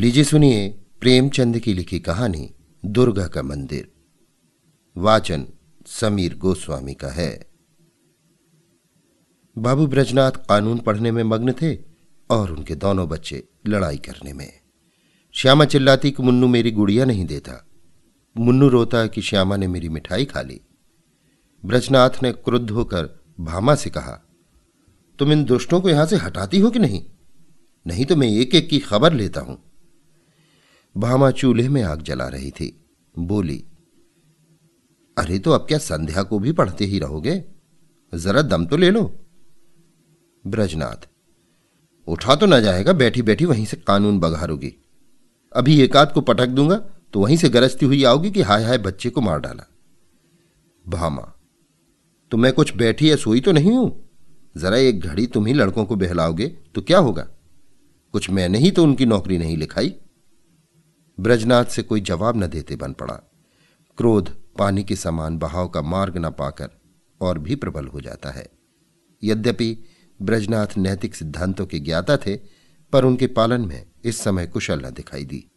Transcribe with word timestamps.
लीजिए 0.00 0.24
सुनिए 0.24 0.68
प्रेमचंद 1.00 1.58
की 1.58 1.74
लिखी 1.74 1.98
कहानी 2.00 2.54
दुर्गा 2.84 3.26
का 3.26 3.42
मंदिर। 3.42 3.88
वाचन 4.96 5.44
समीर 5.86 6.36
गोस्वामी 6.38 6.94
का 6.94 7.08
है। 7.08 7.50
बाबू 9.58 9.86
ब्रजनाथ 9.86 10.30
कानून 10.30 10.78
पढ़ने 10.78 11.12
में 11.12 11.22
मग्न 11.22 11.52
थे 11.52 11.74
और 12.30 12.52
उनके 12.52 12.74
दोनों 12.74 13.08
बच्चे 13.08 13.44
लड़ाई 13.66 13.96
करने 13.96 14.32
में। 14.32 14.52
श्यामा 15.34 15.64
चिल्लाती 15.64 16.10
कि 16.10 16.22
मुन्नू 16.22 16.48
मेरी 16.48 16.70
गुड़िया 16.70 17.04
नहीं 17.04 17.26
देता। 17.26 17.68
मुन्नू 18.36 18.68
रोता 18.68 19.06
कि 19.06 19.22
श्यामा 19.22 19.56
ने 19.56 19.68
मेरी 19.68 19.88
मिठाई 19.88 20.24
खा 20.24 20.42
ली। 20.42 20.60
ब्रजनाथ 21.64 22.22
ने 22.22 22.32
क्रुद्ध 22.32 22.70
होकर 22.70 23.24
भामा 23.40 23.74
से 23.74 23.90
कहा, 23.90 24.20
तुम 25.18 25.32
इन 25.32 25.44
दुष्टों 25.44 25.80
को 25.80 25.88
यहाँ 25.88 26.06
से 26.06 26.16
हटाती 26.16 26.58
हो 26.58 26.70
कि 26.70 26.78
नहीं? 26.78 27.04
नहीं 27.86 28.04
तो 28.04 28.16
मैं 28.16 28.28
एक 28.28 28.54
एक 28.54 28.70
की 28.70 28.78
खबर 28.78 29.12
लेता 29.12 29.40
हूँ। 29.40 29.64
भामा 30.96 31.30
चूल्हे 31.30 31.68
में 31.68 31.82
आग 31.82 32.02
जला 32.02 32.26
रही 32.28 32.50
थी। 32.50 32.72
बोली, 33.14 33.64
अरे 35.16 35.38
तो 35.38 35.50
अब 35.50 35.60
क्या 35.60 35.78
संध्या 35.78 36.22
को 36.22 36.38
भी 36.38 36.52
पढ़ते 36.52 36.84
ही 36.84 36.98
रहोगे? 36.98 37.42
जरा 38.12 38.42
दम 38.42 38.64
तो 38.66 38.76
ले 38.76 38.90
लो। 38.90 39.02
ब्रजनाथ, 40.44 41.08
उठा 42.08 42.34
तो 42.34 42.46
ना 42.46 42.60
जाएगा 42.60 42.92
बैठी 42.92 43.22
बैठी 43.22 43.44
वहीं 43.44 43.64
से 43.66 43.76
कानून 43.76 44.18
बघारोगी। 44.20 44.72
अभी 45.52 45.80
एक 45.80 45.96
आध 45.96 46.12
को 46.12 46.20
पटक 46.20 46.48
दूँगा 46.48 46.76
तो 47.14 47.20
वहीं 47.20 47.36
से 47.36 47.48
गरजती 47.48 47.86
हुई 47.86 48.02
आओगी 48.04 48.30
कि 48.30 48.42
हाय 48.42 48.64
हाय 48.64 48.78
बच्चे 48.78 49.10
को 49.10 49.20
मार 49.20 49.40
डाला। 49.40 49.66
भामा 50.84 51.32
तो 52.32 52.36
मैं 52.36 52.52
कुछ 52.52 52.74
बैठी 52.76 53.10
या 53.10 53.16
सोई 53.16 53.40
तो 53.40 53.52
नहीं 53.52 53.72
हूँ? 53.72 54.10
जरा 54.56 54.76
एक 54.76 55.00
घड़ी 55.00 55.26
तुम 55.26 55.46
ही 55.46 55.52
लड़कों 55.52 55.84
को 55.84 55.96
बहलाओगे 55.96 56.46
तो 56.74 56.82
क्या 56.82 56.98
होगा? 56.98 57.26
कुछ 58.14 58.30
मैंने 58.30 58.58
ही 58.58 58.70
तो 58.70 58.84
उनकी 58.84 59.06
नौकरी 59.06 59.38
नहीं 59.38 59.56
लिखाई। 59.56 59.94
ब्रजनाथ 61.20 61.64
से 61.64 61.82
कोई 61.82 62.00
जवाब 62.00 62.36
न 62.36 62.46
देते 62.46 62.76
बन 62.76 62.92
पड़ा। 62.92 63.14
क्रोध 63.96 64.36
पानी 64.58 64.84
के 64.84 64.96
समान 64.96 65.38
बहाव 65.38 65.68
का 65.68 65.82
मार्ग 65.82 66.16
न 66.16 66.30
पाकर 66.30 66.70
और 67.20 67.38
भी 67.38 67.54
प्रबल 67.54 67.86
हो 67.86 68.00
जाता 68.00 68.30
है। 68.30 68.48
यद्यपि 69.24 69.78
ब्रजनाथ 70.22 70.66
नैतिक 70.78 71.14
सिद्धांतों 71.14 71.66
के 71.66 71.78
ज्ञाता 71.78 72.16
थे, 72.16 72.36
पर 72.92 73.04
उनके 73.04 73.26
पालन 73.26 73.60
में 73.60 73.86
इस 74.04 74.18
समय 74.18 74.46
कुशल 74.46 74.86
न 74.86 74.90
दिखाई 74.90 75.24
दी। 75.24 75.50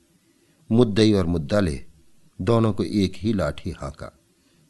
मुद्दई 0.72 1.14
और 1.14 1.26
मुद्दाले 1.26 1.86
दोनों 2.42 2.74
को 2.74 2.84
एक 2.84 3.14
ही 3.16 3.34
लाठी 3.34 3.72
हाका 3.72 4.20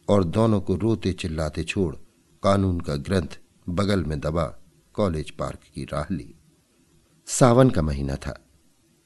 और 0.10 0.24
दोनों 0.24 0.62
को 0.62 0.76
रोते 0.76 1.14
चिल्लाते 1.14 1.64
छोड़ 1.64 1.96
कानून 2.44 2.80
का 2.80 2.96
ग्रंथ 2.96 3.40
बगल 3.70 4.04
में 4.04 4.20
दबा 4.20 4.60
कॉलेज 4.94 5.32
पार्क 5.32 5.60
की 5.76 5.84
राह 5.84 6.14
ली। 6.14 6.36
सावन 7.28 7.70
का 7.70 7.82
महीना 7.82 8.16
था। 8.16 8.46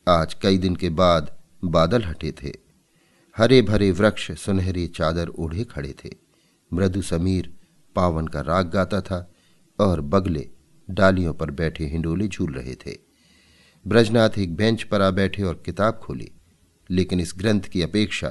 आज 0.10 0.34
कई 0.34 0.58
दिन 0.58 0.76
के 0.76 0.90
बाद 0.90 1.37
बादल 1.64 2.04
हटे 2.04 2.32
थे। 2.32 2.54
हरे 3.38 3.62
भरे 3.62 3.92
वृक्ष 3.92 4.32
सुनहरी 4.32 4.88
चादर 4.88 5.28
ओढ़े 5.28 5.64
खड़े 5.64 5.96
थे। 6.06 6.10
मृदु 6.74 7.02
समीर 7.02 7.54
पावन 7.96 8.28
का 8.28 8.42
राग 8.42 8.70
गाता 8.70 9.02
था 9.02 9.32
और 9.80 10.02
बगले 10.02 10.50
डालियों 10.90 11.34
पर 11.34 11.52
बैठे 11.52 11.86
हिंडोले 11.86 12.28
झूल 12.28 12.54
रहे 12.54 12.76
थे। 12.76 12.98
ब्रजनाथ 13.88 14.30
एक 14.38 14.56
बेंच 14.56 14.84
पर 14.84 15.02
आ 15.02 15.12
बैठे 15.12 15.44
और 15.44 15.64
किताब 15.66 15.94
खोली, 15.94 16.32
लेकिन 16.90 17.20
इस 17.20 17.34
ग्रंथ 17.38 17.62
की 17.62 17.82
अपेक्षा 17.82 18.30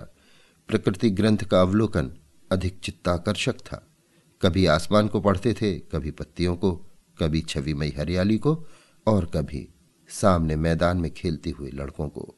प्रकृति 0.68 1.10
ग्रंथ 1.10 1.38
का 1.38 1.60
अवलोकन 1.60 2.12
अधिक 2.52 2.80
चित्ताकर्षक 2.80 3.56
था। 3.58 3.94
कभी 4.42 4.66
आसमान 4.66 5.08
को 5.08 5.20
पढ़ते 5.20 5.54
थे, 5.54 5.78
कभी 5.78 6.10
पत्तियों 6.10 6.56
को, 6.56 6.72
कभी 7.18 7.40
छविमयी 7.40 7.90
हरियाली 7.90 8.38
को 8.38 8.66
और 9.06 9.24
कभी 9.24 9.68
सामने 10.08 10.56
मैदान 10.56 10.96
में 10.96 11.10
खेलते 11.10 11.50
हुए 11.50 11.70
लड़कों 11.70 12.08
को। 12.08 12.35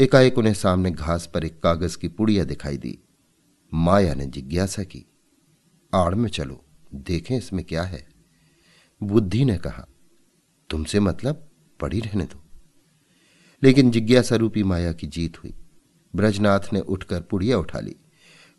एकाएक 0.00 0.38
उन्हें 0.38 0.54
सामने 0.54 0.90
घास 0.90 1.30
पर 1.34 1.44
एक 1.44 1.62
कागज़ 1.62 1.98
की 1.98 2.08
पुड़िया 2.08 2.44
दिखाई 2.44 2.76
दी। 2.76 2.98
माया 3.74 4.14
ने 4.14 4.26
जिज्ञासा 4.26 4.84
की, 4.84 5.06
आड़ 5.94 6.14
में 6.14 6.30
चलो, 6.30 6.64
देखें 6.94 7.38
इसमें 7.38 7.64
क्या 7.64 7.82
है। 7.82 8.08
बुद्धि 9.02 9.44
ने 9.44 9.58
कहा, 9.58 9.88
तुमसे 10.70 11.00
मतलब 11.00 11.50
पड़ी 11.80 12.00
रहने 12.00 12.24
दो। 12.24 12.44
लेकिन 13.62 13.90
जिज्ञासा 13.90 14.36
रूपी 14.36 14.62
माया 14.62 14.92
की 14.92 15.06
जीत 15.06 15.44
हुई। 15.44 15.54
ब्रजनाथ 16.16 16.60
ने 16.72 16.80
उठकर 16.80 17.20
पुड़िया 17.20 17.58
उठा 17.58 17.80
ली। 17.80 17.96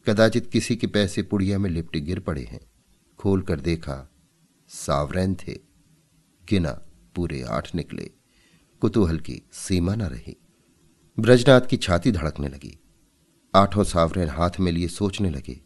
कदाचित 0.10 0.52
किसी 0.52 0.76
के 0.76 0.88
पैसे 0.88 1.24
पुड़िया 1.24 1.60
में 1.60 1.70
लिपटे 1.70 2.00
गिर 2.00 2.20
पड़े 2.20 2.44
हैं। 2.44 2.60
खोल 3.18 3.42
कर 3.42 3.60
देखा, 3.60 4.12
सावरैन 4.68 5.36
थे। 5.36 5.54
गिना 6.50 6.86
पूरे 7.16 7.42
आठ 7.42 7.76
निकले। 7.76 8.12
कुतूहल 8.82 9.20
की 9.20 9.42
सीमा 9.52 9.96
न 9.96 10.02
रही। 10.02 10.38
ब्रजनाथ 11.18 11.62
की 11.62 11.78
छाती 11.78 12.12
धड़कने 12.12 12.48
लगी। 12.48 12.78
आठों 13.54 13.84
सावरैन 13.84 14.30
हाथ 14.30 14.60
में 14.60 14.72
लिए 14.72 14.88
सोचने 14.88 15.30
लगे, 15.30 15.60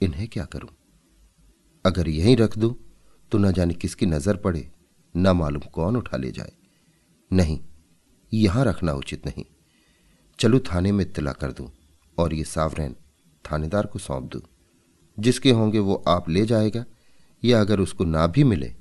इन्हें 0.00 0.26
क्या 0.28 0.44
करूँ? 0.44 0.68
अगर 1.84 2.08
यहीं 2.08 2.36
रख 2.36 2.58
दूँ 2.58 2.74
तो 3.32 3.38
न 3.38 3.52
जाने 3.52 3.74
किसकी 3.74 4.06
नज़र 4.06 4.36
पड़े, 4.36 4.68
न 5.14 5.28
मालूम 5.30 5.62
कौन 5.72 5.96
उठा 5.96 6.16
ले 6.16 6.30
जाए। 6.30 6.52
नहीं, 7.30 7.58
यहाँ 8.32 8.64
रखना 8.64 8.92
उचित 8.92 9.26
नहीं। 9.26 9.44
चलो 10.38 10.58
थाने 10.66 10.92
में 10.92 11.04
इतला 11.04 11.32
कर 11.32 11.52
दूँ 11.52 11.70
और 12.18 12.34
ये 12.34 12.44
सावरैन 12.44 12.96
थानेदार 13.44 13.86
को 13.86 13.98
सौंप 13.98 14.30
दूँ। 14.32 14.42
जिसके 15.18 15.50
होंगे 15.50 15.78
वो 15.78 16.02
आप 16.08 16.28
ले 16.28 16.44
जाएगा, 16.46 16.84
या 17.42 17.60
अगर 17.60 17.80
उसको 17.80 18.04
ना 18.04 18.26
भी 18.26 18.44
मिले 18.44 18.74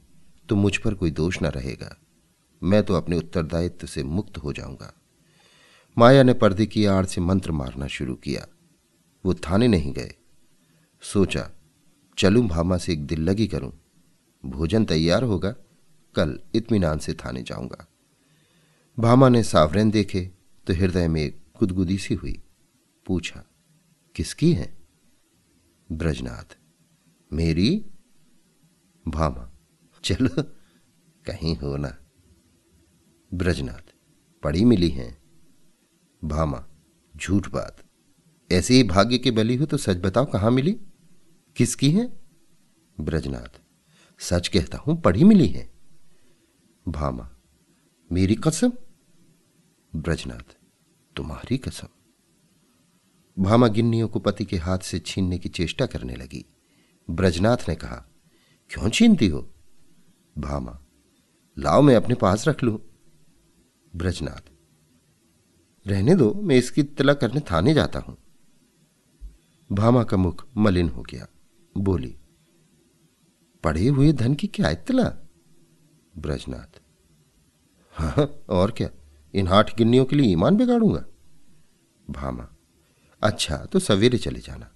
तो 0.49 0.55
मुझ 0.55 0.78
पर 0.78 0.94
कोई 0.94 1.11
दोष 1.11 1.41
न 1.44 1.45
रहेगा। 1.47 1.95
मैं 2.61 2.84
तो 2.84 2.94
अपने 2.94 3.17
उत्तरदायित्व 3.17 3.88
से 3.88 4.03
मुक्त 4.03 4.38
हो 4.38 4.53
जाऊँगा। 4.53 4.94
माया 5.97 6.24
ने 6.24 6.34
पर्दे 6.34 6.66
की 6.66 6.85
आड़ 6.85 7.06
से 7.06 7.22
मंत्र 7.22 7.52
मारना 7.52 7.88
शुरू 7.88 8.16
किया। 8.16 8.47
वो 9.25 9.34
थाने 9.34 9.68
नहीं 9.68 9.94
गए। 9.94 10.16
सोचा, 11.02 11.52
चलूँ 12.18 12.47
भामा 12.47 12.78
से 12.78 12.94
एक 12.94 13.06
दिल 13.06 13.22
लगी 13.22 13.47
करूँ। 13.47 13.74
भोजन 14.46 14.85
तैयार 14.85 15.24
होगा, 15.24 15.52
कल 16.16 16.40
इत्मीनान 16.56 17.00
से 17.00 17.13
थाने 17.13 17.44
जाऊँगा। 17.44 17.88
भामा 19.00 19.30
ने 19.30 19.44
सावरन 19.44 19.91
देखे 19.91 20.31
तो 20.68 20.74
हृदय 20.74 21.08
में 21.08 21.34
गुदगुदी 21.59 21.97
सी 21.97 22.14
हुई। 22.14 22.44
पूछा, 23.06 23.44
किसकी 24.16 24.53
है? 24.53 24.78
ब्रजनाथ, 25.91 26.58
मेरी? 27.34 27.85
भामा, 29.08 29.52
चलो, 30.03 30.44
कहीं 31.25 31.58
हो 31.58 31.78
ना। 31.78 31.97
ब्रजनाथ, 33.34 33.94
पड़ी 34.44 34.66
मिली 34.66 34.90
हैं। 34.90 35.16
भामा, 36.23 36.63
झूठ 37.16 37.47
बात। 37.50 37.83
ऐसे 38.51 38.73
ही 38.73 38.83
भाग्य 38.83 39.17
की 39.17 39.31
बली 39.31 39.55
हो 39.55 39.66
तो 39.66 39.78
सच 39.78 39.97
बताओ 39.97 40.25
कहाँ 40.25 40.51
मिली? 40.51 40.72
किसकी 41.55 41.91
है? 41.91 42.17
ब्रजनाथ, 43.00 43.59
सच 44.19 44.47
कहता 44.47 44.78
हूँ 44.78 45.01
पढ़ी 45.01 45.23
मिली 45.23 45.47
है। 45.47 45.69
भामा, 46.88 47.29
मेरी 48.11 48.35
कसम? 48.35 48.72
ब्रजनाथ, 49.95 50.55
तुम्हारी 51.16 51.57
कसम। 51.57 51.88
भामा 53.38 53.67
गिन्नियों 53.67 54.07
को 54.07 54.19
पति 54.19 54.45
के 54.45 54.57
हाथ 54.57 54.79
से 54.79 54.99
छीनने 54.99 55.38
की 55.38 55.49
चेष्टा 55.49 55.85
करने 55.85 56.16
लगी। 56.16 56.45
ब्रजनाथ 57.09 57.69
ने 57.69 57.75
कहा, 57.75 58.05
क्यों 58.69 58.89
छीनती 58.89 59.28
हो? 59.28 59.49
भामा, 60.38 60.79
लाओ 61.57 61.81
मैं 61.81 61.95
अपने 61.95 62.16
पास 62.16 62.47
रख 62.47 62.63
लू। 62.63 62.81
ब्रजनाथ 63.95 64.51
रहने 65.88 66.16
दो, 66.16 66.34
मैं 66.34 66.56
इसकी 66.56 66.81
इतला 66.81 67.14
करने 67.14 67.40
थाने 67.52 67.74
जाता 67.74 68.00
हूँ। 68.00 68.18
भामा 69.70 70.03
का 70.03 70.18
मुख 70.18 70.46
मलिन 70.58 70.90
हो 70.90 71.02
गया। 71.02 71.28
बोली 71.75 72.16
पड़े 73.64 73.88
हुए 73.88 74.12
धन 74.14 74.34
की 74.34 74.47
क्या 74.47 74.70
इतला 74.70 75.03
ब्रजनाथ 76.14 76.80
हाँ 77.96 78.26
और 78.50 78.72
क्या? 78.72 78.90
इन 79.34 79.47
हाठ 79.47 79.76
गिन्नियों 79.78 80.06
के 80.06 80.16
लिए 80.16 80.32
ईमान 80.32 80.56
बिगाड़ूँगा? 80.56 81.03
भामा 82.08 82.47
अच्छा 83.22 83.58
तो 83.58 83.79
सवेरे 83.79 84.17
चले 84.17 84.40
जाना। 84.40 84.70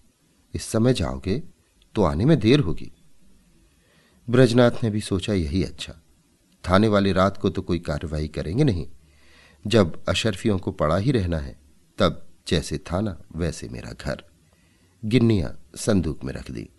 इस 0.53 0.63
समय 0.63 0.93
जाओगे 0.93 1.37
तो 1.95 2.03
आने 2.03 2.25
में 2.25 2.39
देर 2.39 2.59
होगी। 2.59 2.91
ब्रजनाथ 4.27 4.83
ने 4.83 4.89
भी 4.89 5.01
सोचा 5.01 5.33
यही 5.33 5.63
अच्छा। 5.63 5.93
थाने 6.63 6.87
वाली 6.87 7.11
रात 7.11 7.37
को 7.37 7.49
तो 7.49 7.61
कोई 7.61 7.79
कार्रवाई 7.79 8.27
करेंगे 8.27 8.63
नहीं। 8.63 8.87
जब 9.67 10.03
अशरफियों 10.09 10.57
को 10.59 10.71
पड़ा 10.71 10.97
ही 10.97 11.11
रहना 11.11 11.37
है, 11.37 11.59
तब 11.97 12.27
जैसे 12.47 12.77
थाना, 12.77 13.21
वैसे 13.35 13.69
मेरा 13.69 13.91
घर। 13.91 14.23
गिन्नियाँ 15.05 15.59
संदूक 15.75 16.23
में 16.23 16.33
रख 16.33 16.51
दी। 16.51 16.69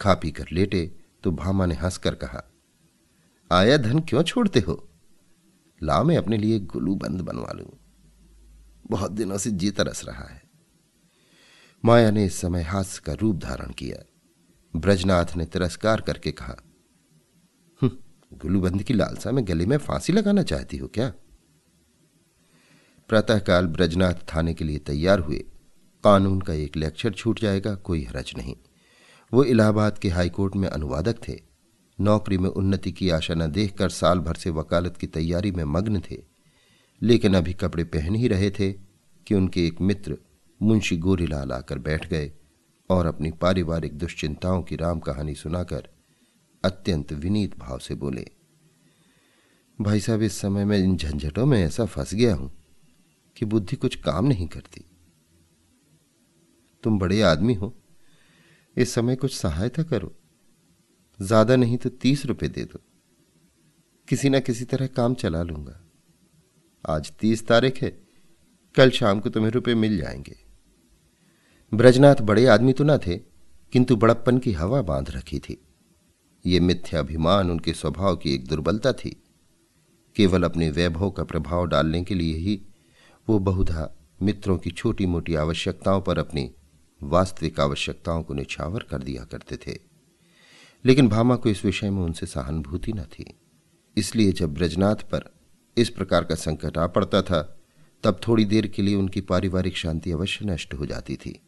खा 0.00 0.14
पी 0.14 0.30
कर 0.30 0.46
लेटे 0.52 0.96
तो 1.22 1.30
भामा 1.30 1.66
ने 1.66 1.74
हंसकर 1.74 2.14
कहा, 2.14 2.42
आया 3.52 3.76
धन 3.76 4.00
क्यों 4.00 4.22
छोड़ते 4.22 4.60
हो? 4.60 4.88
ला 5.82 6.02
मैं 6.02 6.16
अपने 6.16 6.36
लिए 6.36 6.60
गुलू 6.60 6.94
बंद 6.94 7.20
बनवा 7.20 7.52
लू। 7.52 7.78
बहुत 8.90 9.12
दिनों 9.12 9.38
से 9.38 9.50
जी 9.50 9.70
तरस 9.70 10.04
रहा 10.04 10.24
है। 10.24 10.42
माया 11.84 12.10
ने 12.10 12.24
इस 12.24 12.34
समय 12.34 12.62
हास्य 12.62 13.02
का 13.04 13.12
रूप 13.12 13.36
धारण 13.36 13.72
किया। 13.72 14.04
ब्रजनाथ 14.76 15.26
ने 15.36 15.46
तिरस्कार 15.46 16.00
करके 16.00 16.32
कहा 16.32 16.56
गुलूबंद 18.34 18.82
की 18.82 18.94
लालसा 18.94 19.30
में 19.30 19.48
गले 19.48 19.66
में 19.66 19.76
फांसी 19.76 20.12
लगाना 20.12 20.42
चाहती 20.42 20.76
हो 20.76 20.88
क्या? 20.88 21.12
प्रातःकाल 23.08 23.66
ब्रजनाथ 23.66 24.14
थाने 24.34 24.54
के 24.54 24.64
लिए 24.64 24.78
तैयार 24.78 25.18
हुए। 25.18 25.44
कानून 26.04 26.40
का 26.40 26.54
एक 26.54 26.76
लेक्चर 26.76 27.12
छूट 27.12 27.40
जाएगा, 27.40 27.74
कोई 27.74 28.04
हरज 28.04 28.32
नहीं। 28.36 28.56
वो 29.32 29.44
इलाहाबाद 29.44 29.98
के 29.98 30.08
हाईकोर्ट 30.08 30.56
में 30.56 30.68
अनुवादक 30.68 31.28
थे। 31.28 31.40
नौकरी 32.00 32.38
में 32.38 32.48
उन्नति 32.50 32.92
की 32.92 33.10
आशा 33.10 33.34
न 33.34 33.46
देखकर 33.46 33.88
साल 33.88 34.18
भर 34.18 34.34
से 34.34 34.50
वकालत 34.50 34.96
की 34.96 35.06
तैयारी 35.06 35.50
में 35.50 35.64
मग्न 35.64 36.00
थे। 36.00 36.22
लेकिन 37.02 37.34
अभी 37.34 37.52
कपड़े 37.52 37.84
पहन 37.84 38.14
ही 38.14 38.28
रहे 38.28 38.50
थे 38.50 38.72
कि 39.26 39.34
उनके 39.34 39.66
एक 39.66 39.80
मित्र 39.80 40.16
मुंशी 40.62 40.96
गोरीलाल 40.96 41.52
आकर 41.52 41.78
बैठ 41.78 42.08
गए 42.10 42.32
और 42.90 43.06
अपनी 43.06 43.30
पारिवारिक 43.30 43.98
दुश्चिंताओं 43.98 44.62
की 44.62 44.76
राम 44.76 44.98
कहानी 44.98 45.34
सुनाकर 45.34 45.88
अत्यंत 46.64 47.12
विनीत 47.12 47.58
भाव 47.58 47.78
से 47.78 47.94
बोले, 47.94 48.26
भाई 49.80 50.00
साहब, 50.00 50.22
इस 50.22 50.40
समय 50.40 50.64
में 50.64 50.78
इन 50.78 50.96
झंझटों 50.96 51.46
में 51.46 51.64
ऐसा 51.64 51.84
फंस 51.84 52.14
गया 52.14 52.34
हूँ। 52.34 52.57
कि 53.38 53.46
बुद्धि 53.46 53.76
कुछ 53.76 53.96
काम 53.96 54.26
नहीं 54.26 54.46
करती। 54.48 54.84
तुम 56.82 56.98
बड़े 56.98 57.22
आदमी 57.22 57.54
हो, 57.54 57.74
इस 58.76 58.94
समय 58.94 59.16
कुछ 59.16 59.36
सहायता 59.36 59.82
करो। 59.82 60.16
ज़्यादा 61.20 61.56
नहीं 61.56 61.76
तो 61.76 61.88
तीस 61.88 62.26
रुपए 62.26 62.48
दे 62.48 62.64
दो। 62.64 62.80
किसी 64.08 64.28
ना 64.28 64.40
किसी 64.40 64.64
तरह 64.64 64.86
काम 64.86 65.14
चला 65.14 65.42
लूँगा। 65.42 65.80
आज 66.86 67.12
तीस 67.12 67.46
तारीख 67.46 67.82
है, 67.82 67.90
कल 68.74 68.90
शाम 68.90 69.20
को 69.20 69.30
तुम्हें 69.30 69.50
रुपए 69.50 69.74
मिल 69.74 69.98
जाएँगे। 69.98 70.36
ब्रजनाथ 71.74 72.14
बड़े 72.14 72.46
आदमी 72.46 72.72
तो 72.72 72.84
ना 72.84 72.98
थे, 72.98 73.18
किंतु 73.72 73.96
बड़प्पन 73.96 74.38
की 74.38 74.52
हवा 74.52 74.82
बाँध 74.82 75.10
रखी 75.10 75.38
थी। 75.38 75.64
ये 76.46 76.60
मिथ्याभिमान 76.60 77.50
उनके 77.50 77.72
स्वभाव 77.72 78.16
की 78.16 78.34
एक 78.34 78.46
दुर्बलता 78.48 78.92
थी। 78.92 79.22
केवल 80.16 80.42
अपने 80.42 80.70
वैभव 80.70 81.10
का 81.10 81.24
प्रभाव 81.24 81.66
डालने 81.66 82.04
के 82.04 82.14
लिए 82.14 82.36
ही 82.36 82.62
वो 83.28 83.38
बहुधा 83.38 83.98
मित्रों 84.22 84.58
की 84.58 84.70
छोटी 84.70 85.06
मोटी 85.06 85.34
आवश्यकताओं 85.34 86.00
पर 86.00 86.18
अपनी 86.18 86.54
वास्तविक 87.02 87.60
आवश्यकताओं 87.60 88.22
को 88.22 88.34
निछावर 88.34 88.82
कर 88.82 89.02
दिया 89.02 89.24
करते 89.24 89.56
थे। 89.56 89.78
लेकिन 90.84 91.08
भामा 91.08 91.36
को 91.36 91.48
इस 91.48 91.64
विषय 91.64 91.90
में 91.90 92.02
उनसे 92.02 92.26
सहानुभूति 92.26 92.92
न 92.92 93.02
थी। 93.02 93.38
इसलिए 93.96 94.32
जब 94.32 94.54
ब्रजनाथ 94.54 94.96
पर 94.96 95.34
इस 95.76 95.90
प्रकार 95.90 96.24
का 96.24 96.34
संकट 96.34 96.78
आ 96.78 96.86
पड़ता 96.86 97.22
था, 97.22 97.58
तब 98.02 98.20
थोड़ी 98.28 98.44
देर 98.44 98.66
के 98.66 98.82
लिए 98.82 98.94
उनकी 98.94 99.20
पारिवारिक 99.20 99.76
शांति 99.76 100.12
अवश्य 100.12 100.44
नष्ट 100.44 100.74
हो 100.74 100.86
जाती 100.86 101.16
थी। 101.16 101.42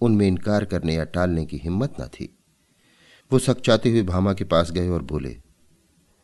उनमें 0.00 0.28
इनकार 0.28 0.64
करने 0.64 0.94
या 0.94 1.04
टालने 1.04 1.46
की 1.46 1.56
हिम्मत 1.56 1.94
न 2.00 2.06
थी। 2.06 2.38
वो 3.32 3.38
सकचाते 3.38 3.90
हुए 3.90 4.02
भामा 4.02 4.34
के 4.34 4.44
पास 4.44 4.70
गए 4.70 4.88
और 4.88 5.02
बोले, 5.02 5.36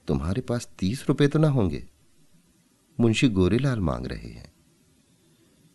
तुम्हारे 0.09 0.43
पास 0.43 0.69
तीस 0.79 1.05
रुपए 1.09 1.29
तो 1.29 1.39
ना 1.39 1.49
होंगे। 1.49 1.89
मुंशी 3.01 3.29
गोरेलाल 3.29 3.81
मांग 3.81 4.07
रहे 4.07 4.29
हैं। 4.29 4.60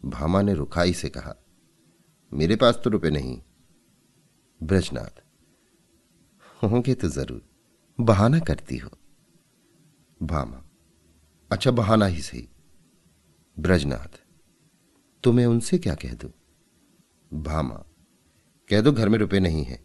भामा 0.06 0.42
ने 0.42 0.54
रुखाई 0.54 0.94
से 0.94 1.10
कहा, 1.10 1.36
मेरे 2.32 2.56
पास 2.56 2.80
तो 2.84 2.90
रुपए 2.90 3.10
नहीं, 3.10 3.40
ब्रजनाथ। 4.62 5.24
होंगे 6.64 6.94
तो 6.94 7.10
ज़रूर, 7.10 7.42
बहाना 8.00 8.40
करती 8.40 8.78
हो। 8.78 8.90
भामा 10.20 10.62
अच्छा 11.52 11.72
बहाना 11.72 12.06
ही 12.06 12.22
सही। 12.22 12.48
ब्रजनाथ 13.58 14.20
तो 15.24 15.32
मैं 15.32 15.46
उनसे 15.46 15.78
क्या 15.78 15.96
कह 15.96 16.14
दू? 16.14 16.30
भामा, 17.32 17.84
कह 18.70 18.82
दो, 18.82 18.92
घर 18.92 19.10
में 19.10 19.18
रुपए 19.20 19.40
नहीं 19.40 19.64
है। 19.64 19.80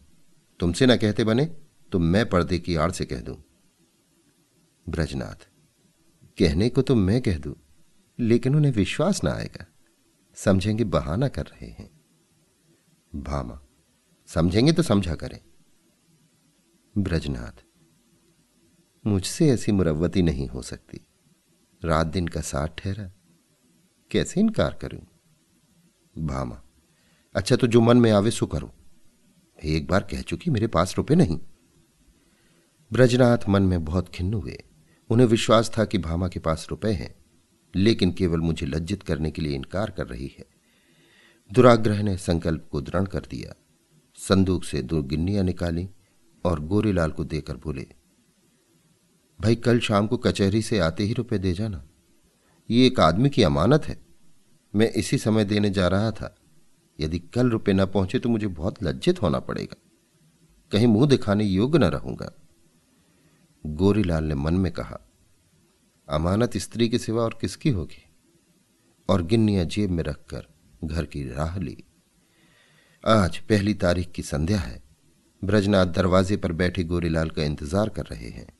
तुमसे 0.61 0.87
ना 0.87 0.97
कहते 0.97 1.25
बने 1.25 1.45
तो 1.93 1.99
मैं 1.99 2.29
पर्दे 2.29 2.59
की 2.59 2.75
आड़ 2.77 2.91
से 2.91 3.05
कह 3.05 3.21
दूँ। 3.21 3.37
ब्रजनाथ, 4.87 5.47
कहने 6.39 6.69
को 6.69 6.83
तो 6.83 6.95
मैं 6.95 7.21
कह 7.23 7.39
दूँ, 7.39 7.55
लेकिन 8.19 8.57
उन्हें 8.57 8.73
विश्वास 8.73 9.23
ना 9.25 9.33
आएगा। 9.33 9.67
समझेंगे 10.45 10.85
बहाना 10.85 11.29
कर 11.29 11.47
रहे 11.47 11.67
हैं। 11.67 11.91
भामा, 13.15 13.61
समझेंगे 14.27 14.73
तो 14.73 14.83
समझा 14.83 15.15
करें। 15.15 15.41
ब्रजनाथ, 16.99 17.65
मुझसे 19.07 19.51
ऐसी 19.51 19.73
मुरवती 19.73 20.23
नहीं 20.23 20.49
हो 20.49 20.63
सकती। 20.63 21.07
रात 21.85 22.07
दिन 22.07 22.29
का 22.29 22.41
साथ 22.41 22.69
ठहरा, 22.79 23.11
कैसे 24.11 24.41
इनकार 24.41 24.79
करूँ? 24.83 25.07
भामा 26.19 26.63
अच्छा 27.35 27.57
तो 27.57 27.67
जो 27.67 27.81
मन 27.81 27.97
में 27.97 28.11
आवे 28.11 28.31
सो 28.31 28.47
करो। 28.47 28.73
एक 29.65 29.87
बार 29.87 30.03
कह 30.03 30.23
चुकी 30.23 30.51
मेरे 30.51 30.67
पास 30.67 30.95
रुपए 30.97 31.15
नहीं। 31.15 31.39
ब्रजनाथ 32.93 33.39
मन 33.49 33.63
में 33.63 33.85
बहुत 33.85 34.09
खिन्न 34.09 34.35
हुए। 34.35 34.65
उन्हें 35.11 35.27
विश्वास 35.27 35.71
था 35.79 35.85
कि 35.85 35.99
भामा 35.99 36.29
के 36.29 36.41
पास 36.41 36.67
रुपए 36.71 36.93
हैं। 36.93 37.20
लेकिन 37.77 38.13
केवल 38.13 38.41
मुझे 38.41 38.67
लज्जित 38.67 39.03
करने 39.03 39.31
के 39.31 39.43
लिए 39.43 39.55
इनकार 39.55 39.91
कर 39.91 40.07
रही 40.07 40.35
है। 40.39 40.47
दुराग्रह 41.53 42.03
ने 42.03 42.17
संकल्प 42.17 42.69
को 42.73 42.81
दृढ़ 42.81 43.07
कर 43.07 43.21
दिया। 43.21 43.55
संदूक 44.15 44.65
से 44.65 44.83
दो 44.83 45.03
गिन्नियाँ 45.03 45.45
निकाली 45.45 45.89
और 46.45 46.61
गोरीलाल 46.61 47.11
को 47.11 47.25
देकर 47.25 47.57
बोले, 47.57 47.87
भाई, 49.41 49.57
कल 49.57 49.79
शाम 49.79 50.07
को 50.07 50.17
कचहरी 50.17 50.63
से 50.63 50.79
आते 50.79 51.05
ही 51.05 51.13
रुपए 51.13 51.39
दे 51.39 51.53
जाना। 51.53 51.85
ये 52.71 52.87
एक 52.87 53.01
आदमी 53.01 53.31
की 53.31 53.43
अमानत 53.43 53.85
है। 53.85 54.07
मैं 54.75 54.91
इसी 54.91 55.19
समय 55.19 55.45
देने 55.45 55.71
जा 55.71 55.89
रहा 55.89 56.11
था। 56.11 56.37
यदि 57.01 57.19
कल 57.19 57.51
रुपए 57.51 57.73
न 57.73 57.87
पहुँचे 57.87 58.19
तो 58.19 58.29
मुझे 58.29 58.47
बहुत 58.47 58.83
लज्जित 58.83 59.23
होना 59.23 59.41
पड़ेगा। 59.41 59.77
कहीं 60.73 60.87
मुँह 60.87 61.09
दिखाने 61.09 61.45
योग्य 61.45 61.79
न 61.79 61.85
रहूँगा। 61.85 62.33
गोरीलाल 63.67 64.25
ने 64.25 64.35
मन 64.35 64.55
में 64.55 64.73
कहा 64.73 65.10
अमानत 66.11 66.57
स्त्री 66.57 66.89
के 66.89 66.99
सिवा 66.99 67.23
और 67.23 67.39
किसकी 67.41 67.71
होगी? 67.71 68.05
और 69.09 69.23
गिन्नियाँ 69.23 69.65
जेब 69.65 69.91
में 69.91 70.05
रखकर 70.05 70.47
घर 70.85 71.05
की 71.05 71.23
राह 71.31 71.59
ली। 71.59 71.85
आज 73.07 73.39
पहली 73.39 73.75
तारीख 73.75 74.13
की 74.13 74.23
संध्या 74.23 74.59
है। 74.59 74.83
ब्रजनाथ 75.45 75.87
दरवाजे 75.87 76.37
पर 76.37 76.53
बैठे 76.53 76.85
गोरीलाल 76.85 77.31
का 77.31 77.43
इंतज़ार 77.43 77.89
कर 77.89 78.03
रहे 78.03 78.29
हैं। 78.29 78.59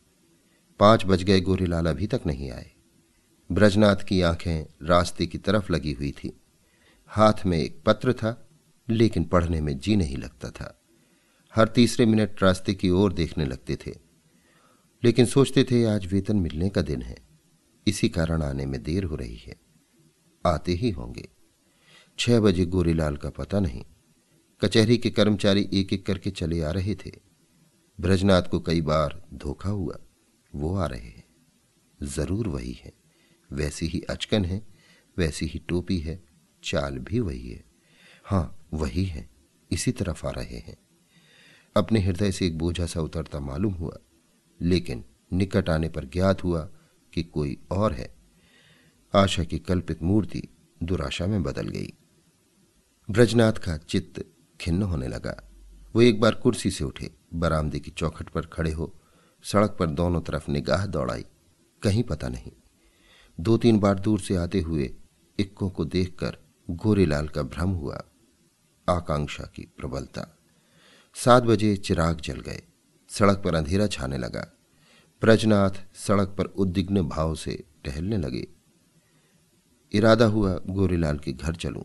पाँच 0.79 1.05
बज 1.07 1.23
गए, 1.23 1.41
गोरीलाल 1.41 1.87
अभी 1.87 2.07
तक 2.07 2.21
नहीं 2.27 2.51
आए। 2.51 2.71
ब्रजनाथ 3.53 3.97
की 3.97 4.23
आँखें 4.23 4.87
रास्ते 4.87 5.27
की 5.27 5.39
तरफ़ 5.39 5.73
लगी 5.73 5.93
हुई 5.93 6.11
थी। 6.11 6.41
हाथ 7.07 7.47
में 7.47 7.59
एक 7.59 7.83
पत्र 7.87 8.13
था, 8.13 8.49
लेकिन 8.91 9.25
पढ़ने 9.25 9.61
में 9.61 9.79
जी 9.79 9.97
नहीं 9.97 10.17
लगता 10.17 10.51
था। 10.51 10.81
हर 11.55 11.69
तीसरे 11.69 12.07
मिनट 12.07 12.43
रास्ते 12.43 12.75
की 12.75 12.91
ओर 12.91 13.13
देखने 13.13 13.45
लगते 13.45 13.77
थे। 13.77 13.95
लेकिन 15.05 15.27
सोचते 15.27 15.65
थे 15.65 15.85
आज 15.85 16.13
वेतन 16.13 16.37
मिलने 16.37 16.69
का 16.69 16.83
दिन 16.83 17.03
है। 17.03 17.30
इसी 17.87 18.09
कारण 18.09 18.43
आने 18.43 18.67
में 18.67 18.83
देर 18.83 19.05
हो 19.05 19.17
रही 19.17 19.37
है। 19.37 19.57
आते 20.47 20.73
ही 20.73 20.91
होंगे। 20.91 21.29
छह 22.19 22.41
बजे 22.41 22.65
गोरीलाल 22.67 23.17
का 23.17 23.31
पता 23.31 23.61
नहीं। 23.61 23.85
कचहरी 24.61 24.99
के 24.99 25.11
कर्मचारी 25.11 25.69
एक 25.73 25.93
एक 25.93 26.07
करके 26.07 26.31
चले 26.31 26.63
आ 26.63 26.71
रहे 26.71 26.95
थे। 26.95 27.13
ब्रजनाथ 28.01 28.43
को 28.43 28.61
कई 28.61 28.81
बार 28.81 29.29
धोखा 29.35 29.69
हुआ। 29.69 29.99
वो 30.55 30.77
आ 30.77 30.87
रहे 30.87 31.09
हैं। 31.09 31.25
ज़रूर 32.03 32.49
वही 32.49 32.73
है। 32.73 32.93
वैसी 33.53 33.87
ही 33.87 34.01
अचकन 34.01 34.45
है, 34.45 34.67
वैसी 35.19 35.47
ही 35.47 35.59
टोपी 35.59 35.99
है, 35.99 36.25
चाल 36.65 36.99
भी 36.99 37.21
वही 37.21 37.51
है। 37.51 37.65
हाँ 38.25 38.69
वही 38.75 39.05
है। 39.05 39.31
इसी 39.71 39.93
तरफ़ 39.93 40.27
आ 40.27 40.31
रहे 40.31 40.59
हैं। 40.59 40.77
अपने 41.77 42.01
हृदय 42.01 42.33
से 42.33 42.47
एक 42.47 42.59
बोझा 42.59 42.87
सा 42.87 43.01
उतरता 43.01 43.41
मालूम 43.41 43.73
हुआ। 43.73 43.99
लेकिन 44.61 45.05
निकट 45.33 45.71
आने 45.71 45.89
पर 45.89 46.05
ज्ञात 46.05 46.45
हुआ 46.45 46.71
कि 47.15 47.23
कोई 47.23 47.59
और 47.71 47.93
है। 47.93 48.15
आशा 49.15 49.45
की 49.45 49.59
कल्पित 49.59 50.03
मूर्ति 50.03 50.43
दुराशा 50.83 51.27
में 51.27 51.43
बदल 51.43 51.69
गई। 51.69 51.93
ब्रजनाथ 53.11 53.53
का 53.53 53.77
चित्त 53.77 54.25
खिन्न 54.61 54.83
होने 54.83 55.09
लगा। 55.09 55.51
वो 55.95 56.03
एक 56.03 56.21
बार 56.21 56.35
कुर्सी 56.35 56.71
से 56.71 56.85
उठे, 56.85 57.11
बरामदे 57.35 57.81
की 57.81 57.91
चौखट 57.91 58.29
पर 58.29 58.47
खड़े 58.47 58.73
हो, 58.73 59.01
सड़क 59.43 59.77
पर 59.81 59.87
दोनों 59.87 60.21
तरफ़ 60.21 60.51
निगाह 60.51 60.87
दौड़ाई। 60.87 61.25
कहीं 61.83 62.03
पता 62.03 62.29
नहीं। 62.29 62.53
दो 63.41 63.57
तीन 63.57 63.79
बार 63.79 63.99
दूर 63.99 64.21
से 64.21 64.37
आते 64.37 64.61
हुए 64.61 64.95
इक्कों 65.39 65.71
को 65.71 65.85
देखकर 65.85 66.39
गोरेलाल 66.71 67.29
का 67.29 67.43
भ्रम 67.43 67.71
हुआ। 67.71 68.03
आकांक्षा 68.89 69.45
की 69.45 69.63
प्रबलता। 69.63 70.39
सात 71.15 71.43
बजे 71.43 71.77
चिराग 71.77 72.21
जल 72.21 72.41
गए। 72.41 72.63
सड़क 73.09 73.39
पर 73.39 73.55
अंधेरा 73.55 73.87
छाने 73.87 74.19
लगा। 74.19 74.53
ब्रजनाथ 75.23 75.71
सड़क 75.95 76.29
पर 76.29 76.45
उद्विग्न 76.45 77.03
भाव 77.03 77.35
से 77.35 77.65
टहलने 77.85 78.17
लगे। 78.17 78.47
इरादा 79.93 80.25
हुआ, 80.25 80.61
गोरीलाल 80.67 81.19
के 81.19 81.33
घर 81.33 81.55
चलूँ। 81.55 81.85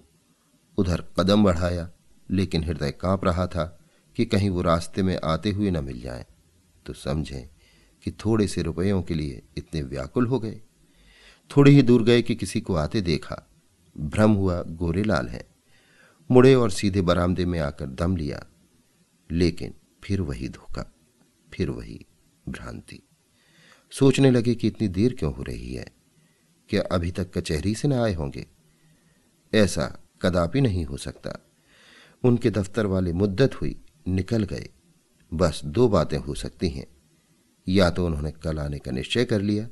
उधर 0.78 1.04
कदम 1.20 1.44
बढ़ाया, 1.44 1.92
लेकिन 2.32 2.64
हृदय 2.64 2.92
काँप 2.92 3.26
रहा 3.26 3.48
था 3.48 3.80
कि 4.16 4.26
कहीं 4.26 4.50
वो 4.50 4.62
रास्ते 4.62 5.04
में 5.04 5.20
आते 5.24 5.52
हुए 5.52 5.72
न 5.72 5.84
मिल 5.84 6.02
जाए। 6.02 6.26
तो 6.86 6.94
समझें 6.94 7.50
कि 8.04 8.12
थोड़े 8.12 8.48
से 8.48 8.62
रुपयों 8.62 9.04
के 9.04 9.14
लिए 9.14 9.42
इतने 9.58 9.82
व्याकुल 9.82 10.28
हो 10.28 10.40
गए। 10.40 10.62
थोड़ी 11.58 11.72
ही 11.72 11.82
दूर 11.82 12.04
गए 12.04 12.22
कि 12.22 12.36
किसी 12.36 12.62
को 12.62 12.76
आते 12.76 13.02
देखा। 13.02 13.50
भ्रम 13.98 14.32
हुआ, 14.32 14.64
गोरेलाल 14.64 15.28
है। 15.28 15.48
मुड़े 16.32 16.56
और 16.56 16.72
सीधे 16.72 17.02
बरामदे 17.02 17.46
में 17.46 17.60
आकर 17.60 17.86
दम 17.86 18.18
लिया। 18.18 18.46
लेकिन 19.32 19.74
फिर 20.04 20.22
वही 20.22 20.50
धोखा, 20.50 20.94
फिर 21.54 21.70
वही 21.70 22.06
भ्रांति। 22.50 23.02
सोचने 24.00 24.32
लगे 24.32 24.56
कि 24.56 24.68
इतनी 24.68 24.88
देर 24.88 25.14
क्यों 25.14 25.34
हो 25.34 25.44
रही 25.44 25.74
है? 25.74 25.86
क्या 26.70 26.82
अभी 26.82 27.12
तक 27.12 27.38
कचहरी 27.38 27.76
से 27.76 27.88
न 27.88 27.94
आए 27.94 28.14
होंगे? 28.14 28.48
ऐसा 29.54 30.00
कदापि 30.22 30.62
नहीं 30.62 30.86
हो 30.86 30.98
सकता। 30.98 31.46
उनके 32.24 32.50
दफ्तर 32.50 32.86
वाले 32.86 33.14
मुद्दत 33.14 33.62
हुई, 33.62 33.82
निकल 34.08 34.44
गए। 34.44 34.70
बस 35.34 35.62
दो 35.66 35.88
बातें 35.88 36.18
हो 36.18 36.34
सकती 36.34 36.70
हैं। 36.70 36.88
या 37.68 37.90
तो 37.90 38.06
उन्होंने 38.06 38.32
कल 38.32 38.60
आने 38.60 38.80
का 38.80 38.92
निश्चय 38.92 39.26
कर 39.26 39.42
लिया, 39.42 39.70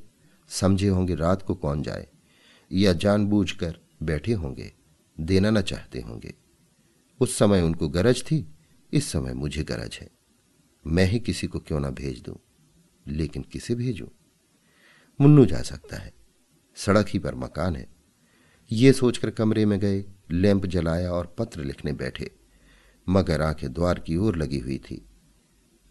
समझे 0.48 0.88
होंगे 0.88 1.15
रात 1.15 1.42
को 1.42 1.56
कौन 1.56 1.84
जाए, 1.84 2.08
या 2.72 2.94
जानबूझकर 2.94 3.80
बैठे 4.03 4.34
होंगे, 4.34 4.74
देना 5.20 5.50
न 5.50 5.62
चाहते 5.62 6.01
होंगे। 6.01 6.34
उस 7.20 7.38
समय 7.38 7.62
उनको 7.62 7.89
गरज 7.89 8.24
थी, 8.24 8.48
इस 8.94 9.12
समय 9.12 9.34
मुझे 9.34 9.63
गरज 9.63 10.00
है। 10.01 10.10
मैं 10.88 11.06
ही 11.06 11.20
किसी 11.20 11.48
को 11.48 11.60
क्यों 11.60 11.80
ना 11.80 11.89
भेज 11.89 12.22
दूँ? 12.22 12.36
लेकिन 13.07 13.41
किसे 13.41 13.75
भेजूं? 13.75 14.07
मुन्नू 15.22 15.45
जा 15.45 15.62
सकता 15.62 15.98
है। 15.98 16.13
सड़क 16.75 17.05
ही 17.10 17.19
पर 17.19 17.36
मकान 17.36 17.75
है। 17.75 17.88
ये 18.72 18.93
सोचकर 18.93 19.29
कमरे 19.29 19.65
में 19.65 19.79
गए, 19.79 20.05
लैंप 20.31 20.65
जलाया 20.65 21.12
और 21.12 21.36
पत्र 21.38 21.63
लिखने 21.63 21.93
बैठे। 21.93 22.31
मगर 23.10 23.41
आँखें 23.41 23.74
द्वार 23.74 24.00
की 24.00 24.17
ओर 24.17 24.36
लगी 24.36 24.60
हुई 24.60 24.77
थी। 24.77 25.05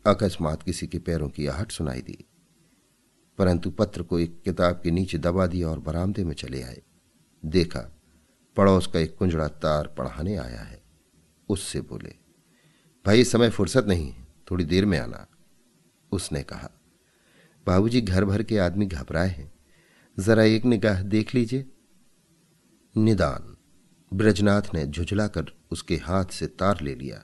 अकस्मात 0.06 0.62
किसी 0.62 0.86
के 0.86 0.98
पैरों 0.98 1.28
की 1.28 1.46
आहट 1.46 1.70
सुनाई 1.70 2.00
दी। 2.00 2.24
परंतु 3.38 3.70
पत्र 3.70 4.02
को 4.02 4.18
एक 4.18 4.42
किताब 4.42 4.80
के 4.82 4.90
नीचे 4.90 5.18
दबा 5.18 5.46
दिया 5.46 5.68
और 5.68 5.80
बरामदे 5.80 6.24
में 6.24 6.34
चले 6.34 6.62
आए। 6.62 6.82
देखा, 7.44 8.02
पड़ोस 8.56 8.86
का 8.86 8.98
एक 8.98 9.16
कुंजड़ा 9.16 9.48
तार 9.48 9.94
पढ़ाने 9.98 10.36
आया 10.36 10.60
है। 10.60 10.82
उससे 11.48 11.80
बोले, 11.80 12.14
भाई, 13.06 13.24
समय 13.24 13.50
फुर्सत 13.50 13.84
नहीं 13.86 14.14
थोड़ी 14.50 14.64
देर 14.64 14.86
में 14.86 14.98
आना। 14.98 15.26
उसने 16.12 16.42
कहा 16.42 16.70
बाबूजी 17.66 18.00
घर 18.00 18.24
भर 18.24 18.42
के 18.42 18.58
आदमी 18.58 18.86
घबराए 18.86 19.28
हैं। 19.28 19.52
जरा 20.18 20.42
एक 20.42 20.64
निगाह 20.64 21.02
देख 21.02 21.34
लीजिए। 21.34 21.66
निदान। 22.96 23.56
ब्रजनाथ 24.12 24.62
ने 24.74 24.86
झुझलाकर 24.86 25.46
उसके 25.70 25.96
हाथ 25.96 26.24
से 26.24 26.46
तार 26.46 26.80
ले 26.80 26.94
लिया 26.94 27.22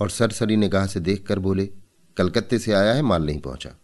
और 0.00 0.10
सरसरी 0.10 0.56
निगाह 0.56 0.86
से 0.86 1.00
देखकर 1.00 1.38
बोले, 1.38 1.66
कलकत्ते 2.16 2.58
से 2.58 2.72
आया 2.72 2.94
है, 2.94 3.02
माल 3.02 3.26
नहीं 3.26 3.40
पहुँचा। 3.40 3.74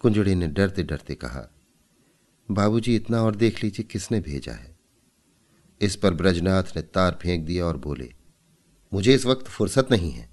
कुंजड़ी 0.00 0.34
ने 0.34 0.48
डरते 0.48 0.82
डरते 0.82 1.14
कहा, 1.14 1.48
बाबूजी 2.50 2.96
इतना 2.96 3.22
और 3.22 3.36
देख 3.36 3.62
लीजिए 3.64 3.84
किसने 3.84 4.20
भेजा 4.20 4.52
है? 4.52 4.76
इस 5.80 5.96
पर 5.96 6.14
ब्रजनाथ 6.14 6.76
ने 6.76 6.82
तार 6.82 7.18
फेंक 7.22 7.46
दिया 7.46 7.64
और 7.66 7.76
बोले, 7.76 8.12
मुझे 8.92 9.14
इस 9.14 9.26
वक्त 9.26 9.46
फुर्सत 9.46 9.88
नहीं 9.90 10.10
है। 10.10 10.28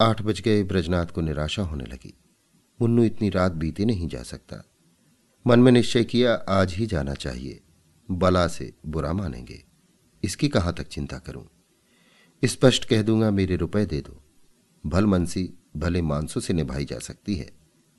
आठ 0.00 0.22
बज 0.22 0.40
गए, 0.40 0.62
ब्रजनाथ 0.62 1.06
को 1.06 1.20
निराशा 1.20 1.62
होने 1.62 1.84
लगी। 1.84 2.14
मुन्नू 2.82 3.04
इतनी 3.04 3.30
रात 3.30 3.52
बीते 3.52 3.84
नहीं 3.84 4.08
जा 4.08 4.22
सकता। 4.22 4.64
मन 5.46 5.60
में 5.60 5.72
निश्चय 5.72 6.04
किया, 6.04 6.34
आज 6.34 6.74
ही 6.74 6.86
जाना 6.86 7.14
चाहिए। 7.14 7.60
बला 8.10 8.48
से 8.48 8.74
बुरा 8.86 9.12
मानेंगे। 9.12 9.64
इसकी 10.24 10.48
कहाँ 10.48 10.74
तक 10.74 10.88
चिंता 10.88 11.18
करूँ? 11.18 11.48
स्पष्ट 12.44 12.84
कह 12.84 13.02
दूँगा, 13.02 13.30
मेरे 13.30 13.56
रुपए 13.56 13.86
दे 13.86 14.00
दो। 14.00 14.22
भलमनसी 14.86 15.54
भले 15.76 16.02
मानसों 16.02 16.40
से 16.40 16.54
निभाई 16.54 16.84
जा 16.84 16.98
सकती 16.98 17.36
है। 17.36 17.50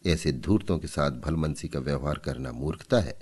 ऐसे 0.05 0.31
धूर्तों 0.31 0.79
के 0.79 0.87
साथ 0.87 1.11
भलमनसी 1.11 1.67
का 1.67 1.79
व्यवहार 1.79 2.17
करना 2.17 2.51
मूर्खता 2.51 2.99
है। 2.99 3.19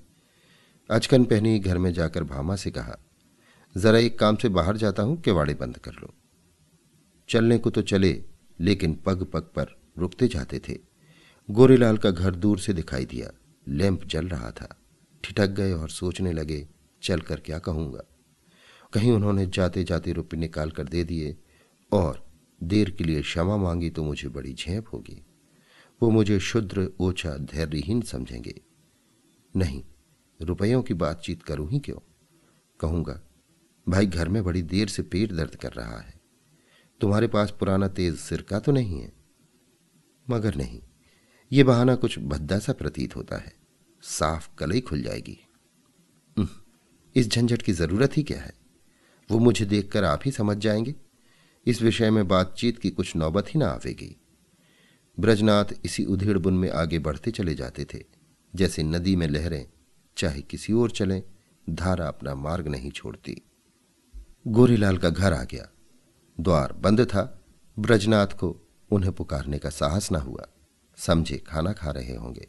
अचकन 0.89 1.25
पहनी 1.25 1.59
घर 1.59 1.77
में 1.77 1.93
जाकर 1.93 2.23
भामा 2.23 2.55
से 2.55 2.71
कहा, 2.71 2.97
जरा 3.77 3.97
एक 3.97 4.19
काम 4.19 4.35
से 4.35 4.49
बाहर 4.49 4.77
जाता 4.77 5.03
हूँ, 5.03 5.21
केवाड़े 5.21 5.53
बंद 5.53 5.77
कर 5.77 5.91
लो। 5.91 6.13
चलने 7.29 7.57
को 7.57 7.69
तो 7.69 7.81
चले, 7.81 8.23
लेकिन 8.59 8.95
पग 9.05 9.23
पग 9.23 9.41
पर 9.41 9.79
रुकते 9.97 10.27
जाते 10.27 10.59
थे। 10.59 10.86
गोरेलाल 11.51 11.97
का 11.97 12.11
घर 12.11 12.35
दूर 12.35 12.59
से 12.59 12.73
दिखाई 12.73 13.05
दिया। 13.05 13.31
लैंप 13.67 14.03
जल 14.03 14.27
रहा 14.27 14.51
था। 14.51 14.77
ठिठक 15.23 15.47
गए 15.47 15.73
और 15.73 15.89
सोचने 15.89 16.33
लगे, 16.33 16.67
चलकर 17.03 17.39
क्या 17.39 17.59
कहूँगा? 17.59 18.03
कहीं 18.93 19.11
उन्होंने 19.11 19.45
जाते 19.45 19.83
जाते 19.83 20.11
रुपये 20.11 20.39
निकाल 20.39 20.71
कर 20.71 20.83
दे 20.83 21.03
दिए 21.03 21.37
और 21.91 22.27
देर 22.63 22.89
के 22.89 23.03
लिए 23.03 23.21
क्षमा 23.21 23.57
मांगी 23.57 23.89
तो 23.89 24.03
मुझे 24.03 24.29
बड़ी 24.29 24.53
झेप 24.53 24.85
होगी। 24.93 25.25
वो 26.01 26.09
मुझे 26.09 26.39
शुद्र, 26.39 26.91
ओछा, 26.99 27.37
धैर्यहीन 27.37 28.01
समझेंगे। 28.01 28.61
नहीं, 29.55 29.83
रुपयों 30.41 30.83
की 30.83 30.93
बातचीत 30.93 31.43
करूँ 31.43 31.69
ही 31.69 31.79
क्यों? 31.79 31.97
कहूँगा, 32.79 33.21
भाई 33.89 34.05
घर 34.05 34.29
में 34.29 34.43
बड़ी 34.43 34.61
देर 34.61 34.87
से 34.87 35.03
पेट 35.03 35.31
दर्द 35.31 35.55
कर 35.55 35.73
रहा 35.73 35.99
है। 35.99 36.21
तुम्हारे 37.01 37.27
पास 37.27 37.53
पुराना 37.59 37.87
तेज 37.87 38.15
सिरका 38.15 38.59
तो 38.59 38.71
नहीं 38.71 39.01
है? 39.01 39.13
मगर 40.29 40.55
नहीं 40.55 40.81
ये 41.51 41.63
बहाना 41.63 41.95
कुछ 41.95 42.19
भद्दा 42.19 42.59
सा 42.59 42.73
प्रतीत 42.73 43.15
होता 43.15 43.37
है। 43.37 43.55
साफ़ 44.01 44.49
कलई 44.57 44.81
खुल 44.81 45.01
जाएगी। 45.01 45.39
इस 47.15 47.27
झंझट 47.27 47.61
की 47.61 47.73
ज़रूरत 47.73 48.17
ही 48.17 48.23
क्या 48.23 48.41
है? 48.41 48.53
वो 49.31 49.39
मुझे 49.39 49.65
देखकर 49.65 50.03
आप 50.03 50.21
ही 50.25 50.31
समझ 50.31 50.57
जाएँगे। 50.57 50.95
इस 51.65 51.81
विषय 51.81 52.11
में 52.11 52.27
बातचीत 52.27 52.77
की 52.77 52.89
कुछ 52.89 53.15
नौबत 53.15 53.45
ही 53.47 53.59
ना 53.59 53.67
आवेगी। 53.67 54.21
ब्रजनाथ 55.19 55.65
इसी 55.85 56.05
उधेड़ 56.05 56.37
बुन 56.37 56.53
में 56.53 56.69
आगे 56.69 56.99
बढ़ते 56.99 57.31
चले 57.31 57.55
जाते 57.55 57.85
थे। 57.85 58.03
जैसे 58.55 58.83
नदी 58.83 59.15
में 59.15 59.27
लहरें, 59.27 59.69
चाहे 60.17 60.41
किसी 60.41 60.73
ओर 60.73 60.91
चलें, 60.91 61.23
धारा 61.69 62.07
अपना 62.07 62.35
मार्ग 62.35 62.67
नहीं 62.67 62.91
छोड़ती। 62.91 63.41
गोरीलाल 64.47 64.97
का 64.97 65.09
घर 65.09 65.33
आ 65.33 65.43
गया। 65.43 65.69
द्वार 66.39 66.73
बंद 66.73 67.01
था। 67.01 67.45
ब्रजनाथ 67.79 68.27
को 68.27 68.61
उन्हें 68.91 69.11
पुकारने 69.13 69.59
का 69.59 69.69
साहस 69.69 70.11
ना 70.11 70.19
हुआ। 70.19 70.47
समझे, 70.97 71.37
खाना 71.37 71.73
खा 71.73 71.91
रहे 71.91 72.15
होंगे। 72.15 72.47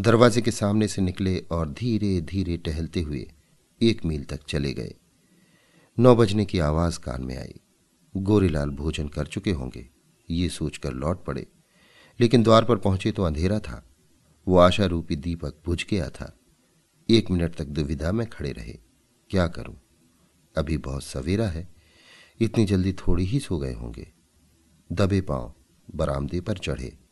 दरवाजे 0.00 0.42
के 0.42 0.50
सामने 0.50 0.88
से 0.88 1.02
निकले 1.02 1.38
और 1.38 1.68
धीरे 1.72 2.20
धीरे 2.20 2.56
टहलते 2.56 3.00
हुए 3.00 3.30
एक 3.82 4.04
मील 4.04 4.24
तक 4.24 4.40
चले 4.48 4.72
गए। 4.72 4.94
नौ 5.98 6.16
बजने 6.16 6.44
की 6.44 6.58
आवाज़ 6.58 6.98
कान 6.98 7.22
में 7.22 7.38
आई। 7.38 7.60
गोरीलाल 8.16 8.70
भोजन 8.70 9.08
कर 9.08 9.26
चुके 9.26 9.50
होंगे, 9.50 9.88
ये 10.30 10.48
सोचकर 10.48 10.92
लौट 10.92 11.24
पड़े। 11.24 11.46
लेकिन 12.20 12.42
द्वार 12.42 12.64
पर 12.64 12.76
पहुँचे 12.76 13.12
तो 13.12 13.22
अंधेरा 13.22 13.58
था। 13.58 13.94
वो 14.48 14.58
आशा 14.58 14.84
रूपी 14.84 15.16
दीपक 15.16 15.54
बुझ 15.66 15.86
गया 15.86 16.10
था। 16.10 16.38
एक 17.10 17.30
मिनट 17.30 17.54
तक 17.54 17.64
दुविधा 17.64 18.12
में 18.12 18.30
खड़े 18.30 18.52
रहे। 18.52 18.78
क्या 19.30 19.48
करूँ? 19.48 19.80
अभी 20.56 20.78
बहुत 20.78 21.04
सवेरा 21.04 21.46
है। 21.46 21.74
इतनी 22.40 22.64
जल्दी 22.64 22.92
थोड़ी 22.92 23.24
ही 23.24 23.40
सो 23.40 23.58
गए 23.58 23.74
होंगे। 23.74 24.12
दबे 24.92 25.20
पाँव 25.20 25.54
बरामदे 25.94 26.40
पर 26.40 26.58
चढ़े। 26.58 27.03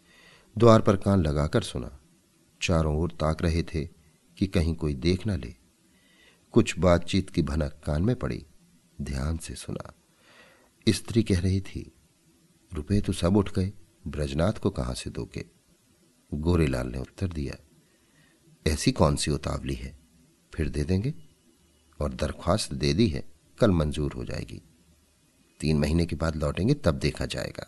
द्वार 0.58 0.80
पर 0.80 0.96
कान 0.96 1.22
लगाकर 1.22 1.62
सुना। 1.62 2.00
चारों 2.62 2.96
ओर 2.96 3.10
ताक 3.10 3.42
रहे 3.42 3.62
थे 3.62 3.88
कि 4.38 4.46
कहीं 4.46 4.74
कोई 4.74 4.94
देख 4.94 5.26
न 5.26 5.30
ले। 5.30 5.54
कुछ 6.52 6.78
बातचीत 6.78 7.30
की 7.30 7.42
भनक 7.42 7.82
कान 7.86 8.02
में 8.02 8.16
पड़ी। 8.16 8.46
ध्यान 9.00 9.36
से 9.36 9.54
सुना। 9.54 9.92
स्त्री 10.88 11.22
कह 11.22 11.40
रही 11.40 11.60
थी, 11.60 11.92
रुपए 12.72 13.00
तो 13.00 13.12
सब 13.12 13.36
उठ 13.36 13.52
गए, 13.52 13.72
ब्रजनाथ 14.06 14.52
को 14.52 14.70
कहाँ 14.70 14.94
से 14.94 15.10
दोगे? 15.10 15.44
गोरेलाल 16.34 16.86
ने 16.86 16.98
उत्तर 16.98 17.28
दिया, 17.28 17.54
ऐसी 18.66 18.92
कौन 18.92 19.16
सी 19.16 19.30
उतावली 19.30 19.74
है? 19.74 19.98
फिर 20.54 20.68
दे 20.68 20.84
देंगे। 20.84 21.14
और 22.00 22.14
दरख्वास्त 22.14 22.74
दे 22.74 22.94
दी 22.94 23.08
है, 23.08 23.32
कल 23.58 23.70
मंजूर 23.70 24.12
हो 24.12 24.24
जाएगी। 24.24 24.62
तीन 25.60 25.78
महीने 25.78 26.06
के 26.06 26.16
बाद 26.16 26.36
लौटेंगे, 26.36 26.74
तब 26.74 26.94
देखा 26.94 27.26
जाएगा। 27.26 27.66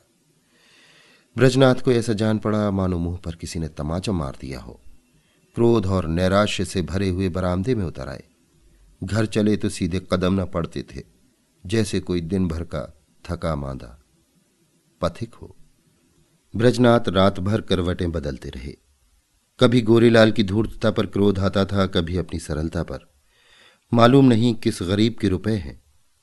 ब्रजनाथ 1.39 1.75
को 1.75 1.93
ऐसा 1.93 2.13
जान 2.13 2.39
पड़ा, 2.39 2.71
मानो 2.71 2.99
मुँह 2.99 3.17
पर 3.17 3.35
किसी 3.35 3.59
ने 3.59 3.69
तमाचा 3.69 4.13
मार 4.13 4.39
दिया 4.41 4.61
हो। 4.61 4.81
क्रोध 5.55 5.87
और 5.87 6.09
नैराश्य 6.09 6.65
से 6.65 6.83
भरे 6.83 7.09
हुए 7.09 7.29
बरामदे 7.29 7.75
में 7.75 7.85
उतर 7.85 8.09
आए। 8.09 8.25
घर 9.05 9.27
चले 9.27 9.57
तो 9.57 9.69
सीधे 9.69 10.07
कदम 10.13 10.41
न 10.41 10.45
पड़ते 10.45 10.83
थे, 10.83 11.03
जैसे 11.67 12.01
कोई 12.01 12.21
दिन 12.21 12.49
भर 12.49 12.65
का 12.65 13.03
थका 13.31 13.57
मांदा। 13.57 14.03
पथिक 15.01 15.35
हो। 15.35 15.57
ब्रजनाथ 16.57 17.01
रात 17.09 17.41
भर 17.41 17.61
करवटें 17.61 18.13
बदलते 18.13 18.49
रहे। 18.49 18.77
कभी 19.61 19.83
गोरीलाल 19.83 20.33
की 20.33 20.45
धूर्तता 20.45 20.91
पर 20.91 21.07
क्रोध 21.07 21.39
आता 21.39 21.65
था, 21.65 21.87
कभी 21.87 22.17
अपनी 22.17 22.39
सरलता 22.39 22.83
पर। 22.83 22.99
मालूम 23.95 24.25
नहीं 24.25 24.55
किस 24.55 24.79
गरीब 24.83 25.17
के 25.21 25.29
रुपए 25.29 25.57
हैं, 25.57 25.83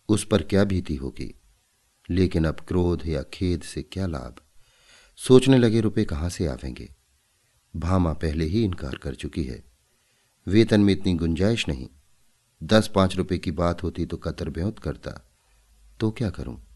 उस 0.09 0.25
पर 0.25 0.41
क्या 0.41 0.63
भीति 0.63 0.95
होगी। 0.95 1.41
लेकिन 2.09 2.45
अब 2.45 2.55
क्रोध 2.55 3.07
या 3.07 3.23
खेद 3.23 3.61
से 3.61 3.81
क्या 3.81 4.07
लाभ? 4.07 4.35
सोचने 5.27 5.57
लगे, 5.57 5.81
रुपए 5.81 6.03
कहाँ 6.03 6.29
से 6.29 6.47
आवेंगे? 6.47 6.95
भामा 7.75 8.13
पहले 8.13 8.45
ही 8.45 8.63
इनकार 8.63 8.95
कर 8.95 9.15
चुकी 9.15 9.43
है। 9.43 9.63
वेतन 10.47 10.81
में 10.81 10.93
इतनी 10.93 11.13
गुंजाइश 11.13 11.67
नहीं। 11.67 11.89
दस 12.63 12.91
पाँच 12.95 13.15
रुपए 13.15 13.37
की 13.37 13.51
बात 13.51 13.83
होती 13.83 14.05
तो 14.05 14.17
कतर 14.17 14.49
ब्योत 14.49 14.79
करता। 14.79 15.31
तो 15.99 16.11
क्या 16.11 16.29
करूँ? 16.29 16.67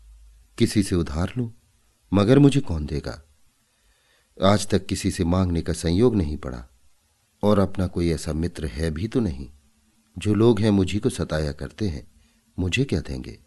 किसी 0.58 0.84
से 0.84 0.96
उधार 0.96 1.34
लूँ? 1.38 1.54
मगर 2.14 2.40
मुझे 2.40 2.60
कौन 2.60 2.86
देगा? 2.86 3.24
आज 4.44 4.68
तक 4.68 4.86
किसी 4.86 5.12
से 5.12 5.24
मांगने 5.24 5.62
का 5.62 5.74
संयोग 5.74 6.16
नहीं 6.16 6.38
पड़ा। 6.38 6.68
और 7.44 7.60
अपना 7.60 7.88
कोई 7.88 8.10
ऐसा 8.10 8.34
मित्र 8.34 8.66
है 8.66 8.92
भी 8.92 9.08
तो 9.08 9.20
नहीं। 9.20 9.50
जो 10.18 10.34
लोग 10.34 10.60
हैं 10.60 10.70
मुझी 10.70 11.00
को 11.00 11.10
सताया 11.10 11.52
करते 11.52 11.88
हैं। 11.88 12.12
मुझे 12.60 12.84
क्या 12.84 13.02
देंगे? 13.02 13.40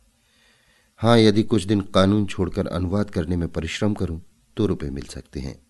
हाँ 0.97 1.19
यदि 1.19 1.43
कुछ 1.43 1.62
दिन 1.62 1.81
कानून 1.81 2.26
छोड़कर 2.26 2.67
अनुवाद 2.67 3.11
करने 3.11 3.37
में 3.37 3.49
परिश्रम 3.49 3.95
करूँ 3.95 4.23
तो 4.59 4.67
रुपए 4.67 4.91
मिल 4.91 5.05
सकते 5.05 5.41
हैं। 5.41 5.67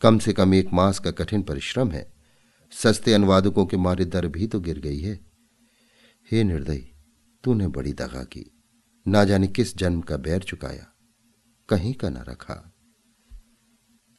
कम 0.00 0.18
से 0.18 0.32
कम 0.32 0.54
एक 0.54 0.72
मास 0.72 0.98
का 0.98 1.10
कठिन 1.10 1.42
परिश्रम 1.42 1.90
है। 1.90 2.12
सस्ते 2.72 3.12
अनुवादकों 3.12 3.66
के 3.66 3.76
मारे 3.76 4.04
दर 4.04 4.26
भी 4.26 4.46
तो 4.46 4.60
गिर 4.60 4.78
गई 4.78 5.00
है। 5.00 5.20
हे 6.32 6.44
निर्दयी, 6.44 6.92
तूने 7.44 7.68
बड़ी 7.68 7.92
दगा 7.92 8.24
की। 8.24 8.50
ना 9.08 9.24
जाने 9.24 9.46
किस 9.46 9.76
जन्म 9.76 10.00
का 10.00 10.16
बैर 10.16 10.42
चुकाया। 10.42 10.86
कहीं 11.68 11.94
का 11.94 12.10
न 12.10 12.16
रखा। 12.16 12.72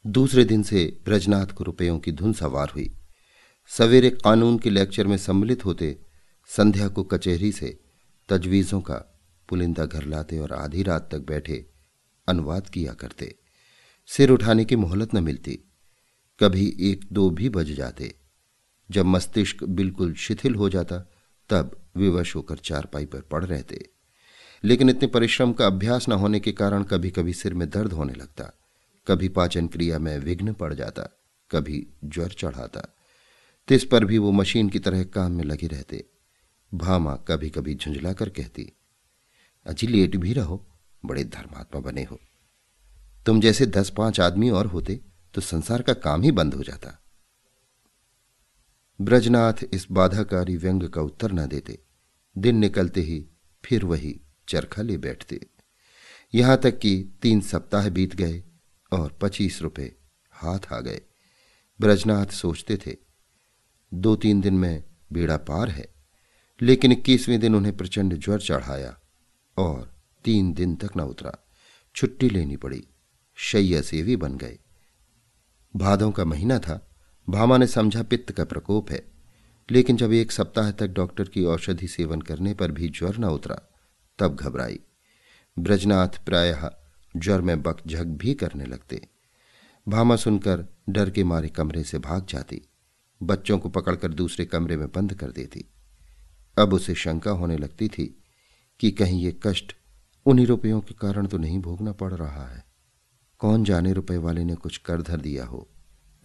दूसरे 0.07 0.45
दिन 0.45 0.63
से 0.63 1.01
ब्रजनाथ 1.05 1.45
को 1.45 1.63
रुपयों 1.63 1.99
की 1.99 2.11
धुन 2.11 2.33
सवार 2.33 2.69
हुई। 2.69 2.97
सवेरे 3.67 4.09
कानून 4.09 4.59
के 4.59 4.69
लेक्चर 4.69 5.07
में 5.07 5.17
सम्मिलित 5.17 5.65
होते 5.65 5.99
संध्या 6.47 6.87
को 6.87 7.03
कचहरी 7.03 7.51
से 7.51 7.79
तजवीज़ों 8.29 8.81
का 8.81 8.95
पुलिंदा 9.49 9.85
घर 9.85 10.05
लाते 10.05 10.39
और 10.39 10.53
आधी 10.53 10.83
रात 10.83 11.09
तक 11.11 11.19
बैठे 11.19 11.71
अनुवाद 12.27 12.69
किया 12.69 12.93
करते। 12.93 13.44
सिर 14.07 14.29
उठाने 14.29 14.65
की 14.65 14.75
मोहलत 14.75 15.13
न 15.13 15.23
मिलती। 15.23 15.59
कभी 16.39 16.77
एक 16.79 17.05
दो 17.11 17.29
भी 17.29 17.49
बज 17.49 17.71
जाते। 17.71 18.15
जब 18.91 19.05
मस्तिष्क 19.05 19.63
बिल्कुल 19.63 20.13
शिथिल 20.13 20.55
हो 20.55 20.69
जाता, 20.69 20.99
तब 21.49 21.89
विवश 21.97 22.35
होकर 22.35 22.57
चारपाई 22.57 23.05
पर 23.05 23.21
पड़ 23.21 23.45
रहते। 23.45 23.89
लेकिन 24.63 24.89
इतने 24.89 25.07
परिश्रम 25.07 25.53
का 25.53 25.65
अभ्यास 25.65 26.09
न 26.09 26.11
होने 26.11 26.39
के 26.39 26.51
कारण 26.51 26.83
कभी 26.83 27.11
कभी 27.11 27.33
सिर 27.33 27.53
में 27.53 27.69
दर्द 27.69 27.93
होने 27.93 28.13
लगता। 28.13 28.51
कभी 29.07 29.29
पाचन 29.29 29.67
क्रिया 29.67 29.99
में 29.99 30.17
विघ्न 30.19 30.53
पड़ 30.53 30.73
जाता, 30.73 31.03
कभी 31.51 31.87
ज्वर 32.05 32.29
चढ़ाता। 32.29 32.95
तिस 33.67 33.85
पर 33.85 34.05
भी 34.05 34.17
वो 34.17 34.31
मशीन 34.31 34.69
की 34.69 34.79
तरह 34.79 35.03
काम 35.03 35.31
में 35.31 35.43
लगे 35.43 35.67
रहते। 35.67 36.05
भामा 36.73 37.15
कभी 37.15 37.49
कभी 37.49 37.75
झुंझला 37.75 38.13
कर 38.13 38.29
कहती, 38.29 38.71
अजी 39.65 39.87
लेट 39.87 40.15
भी 40.15 40.33
रहो, 40.33 40.67
बड़े 41.05 41.23
धर्मात्मा 41.23 41.81
बने 41.81 42.03
हो। 42.03 42.19
तुम 43.25 43.39
जैसे 43.41 43.65
दस 43.65 43.89
पाँच 43.89 44.19
आदमी 44.19 44.49
और 44.49 44.65
होते 44.65 44.99
तो 45.33 45.41
संसार 45.41 45.81
का 45.81 45.93
काम 45.93 46.21
ही 46.21 46.31
बंद 46.31 46.53
हो 46.53 46.63
जाता। 46.63 46.91
ब्रजनाथ 48.99 49.63
इस 49.73 49.87
बाधाकारी 49.91 50.55
व्यंग 50.57 50.83
का 50.89 51.01
उत्तर 51.01 51.31
न 51.31 51.47
देते। 51.47 51.79
दिन 52.35 52.57
निकलते 52.57 53.01
ही 53.01 53.25
फिर 53.63 53.85
वही 53.85 54.19
चरखा 54.47 54.81
ले 54.81 54.97
बैठते। 54.97 55.39
यहाँ 56.33 56.57
तक 56.57 56.77
कि 56.79 57.13
तीन 57.21 57.41
सप्ताह 57.41 57.89
बीत 57.89 58.15
गए 58.15 58.43
और 58.91 59.17
पच्चीस 59.21 59.61
रुपए 59.61 59.91
हाथ 60.33 60.71
आ 60.73 60.79
गए। 60.79 61.01
ब्रजनाथ 61.79 62.25
सोचते 62.25 62.77
थे, 62.77 62.95
दो 63.91 64.15
तीन 64.15 64.41
दिन 64.41 64.53
में 64.53 64.83
बेड़ा 65.11 65.37
पार 65.37 65.69
है, 65.69 65.87
लेकिन 66.61 66.91
इक्कीसवें 66.91 67.39
दिन 67.39 67.55
उन्हें 67.55 67.77
प्रचंड 67.77 68.17
ज्वर 68.17 68.39
चढ़ाया 68.39 68.97
और 69.57 69.93
तीन 70.25 70.53
दिन 70.53 70.75
तक 70.75 70.97
न 70.97 71.01
उतरा। 71.01 71.37
छुट्टी 71.95 72.29
लेनी 72.29 72.55
पड़ी। 72.55 72.87
शैया 73.35 73.81
सेवी 73.81 74.15
बन 74.15 74.37
गए। 74.37 74.59
भादों 75.75 76.11
का 76.11 76.25
महीना 76.25 76.59
था। 76.59 76.89
भामा 77.29 77.57
ने 77.57 77.67
समझा 77.67 78.03
पित्त 78.03 78.31
का 78.31 78.45
प्रकोप 78.45 78.91
है। 78.91 79.11
लेकिन 79.71 79.97
जब 79.97 80.13
एक 80.13 80.31
सप्ताह 80.31 80.71
तक 80.71 80.87
डॉक्टर 80.87 81.23
की 81.23 81.43
औषधि 81.43 81.87
सेवन 81.87 82.21
करने 82.21 82.53
पर 82.53 82.71
भी 82.71 82.89
ज्वर 82.89 83.17
न 83.17 83.25
उतरा, 83.25 83.73
तब 84.19 84.35
घबराई। 84.35 84.79
ब्रजनाथ 85.59 86.25
प्रायः 86.25 86.69
ज्वर 87.17 87.41
में 87.41 87.61
बकझक 87.61 88.03
भी 88.03 88.33
करने 88.33 88.65
लगते। 88.65 89.07
भामा 89.87 90.15
सुनकर 90.15 90.65
डर 90.89 91.09
के 91.09 91.23
मारे 91.23 91.49
कमरे 91.49 91.83
से 91.83 91.99
भाग 91.99 92.25
जाती। 92.29 92.61
बच्चों 93.23 93.59
को 93.59 93.69
पकड़कर 93.69 94.13
दूसरे 94.13 94.45
कमरे 94.45 94.77
में 94.77 94.87
बंद 94.87 95.13
कर 95.13 95.31
देती। 95.31 95.65
अब 96.57 96.73
उसे 96.73 96.95
शंका 96.95 97.31
होने 97.31 97.57
लगती 97.57 97.87
थी 97.87 98.23
कि 98.79 98.91
कहीं 98.91 99.23
ये 99.23 99.39
कष्ट 99.43 99.75
उन्हीं 100.25 100.45
रुपयों 100.45 100.81
के 100.81 100.93
कारण 100.93 101.27
तो 101.27 101.37
नहीं 101.37 101.59
भोगना 101.59 101.91
पड़ 101.91 102.13
रहा 102.13 102.47
है। 102.47 102.74
कौन 103.39 103.63
जाने 103.63 103.93
रुपए 103.93 104.17
वाले 104.17 104.43
ने 104.43 104.55
कुछ 104.55 104.77
कर 104.77 105.01
धर 105.01 105.17
दिया 105.17 105.45
हो? 105.45 105.69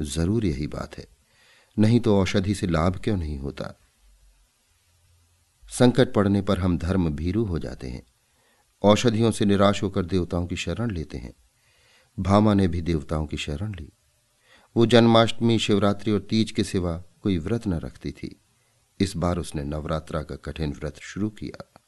ज़रूर 0.01 0.45
यही 0.45 0.67
बात 0.67 0.99
है। 0.99 1.07
नहीं 1.79 2.01
तो 2.01 2.21
औषधि 2.21 2.55
से 2.55 2.67
लाभ 2.67 2.97
क्यों 2.97 3.17
नहीं 3.17 3.39
होता? 3.39 3.81
संकट 5.71 6.13
पड़ने 6.13 6.43
पर 6.43 6.59
हम 6.59 6.79
धर्म 6.79 7.11
भीरू 7.11 7.45
हो 7.45 7.59
जाते 7.59 7.89
हैं। 7.89 8.03
औषधियों 8.83 9.31
से 9.31 9.45
निराश 9.45 9.83
होकर 9.83 10.05
देवताओं 10.05 10.47
की 10.47 10.57
शरण 10.57 10.91
लेते 10.91 11.19
हैं। 11.19 11.35
भामा 12.19 12.55
ने 12.55 12.69
भी 12.69 12.83
देवताओं 12.83 13.27
की 13.27 13.37
शरण 13.37 13.75
ली। 13.75 13.93
वो 14.77 14.87
जन्माष्टमी, 14.87 15.59
शिवरात्रि 15.59 16.13
और 16.13 16.21
तीज 16.21 16.51
के 16.51 16.65
सिवा 16.65 17.03
कोई 17.23 17.39
व्रत 17.39 17.67
न 17.67 17.75
रखती 17.75 18.13
थी। 18.13 18.41
इस 19.01 19.17
बार 19.17 19.39
उसने 19.39 19.65
नवरात्रा 19.65 20.23
का 20.23 20.37
कठिन 20.37 20.73
व्रत 20.73 20.97
शुरू 21.01 21.31
किया। 21.31 21.83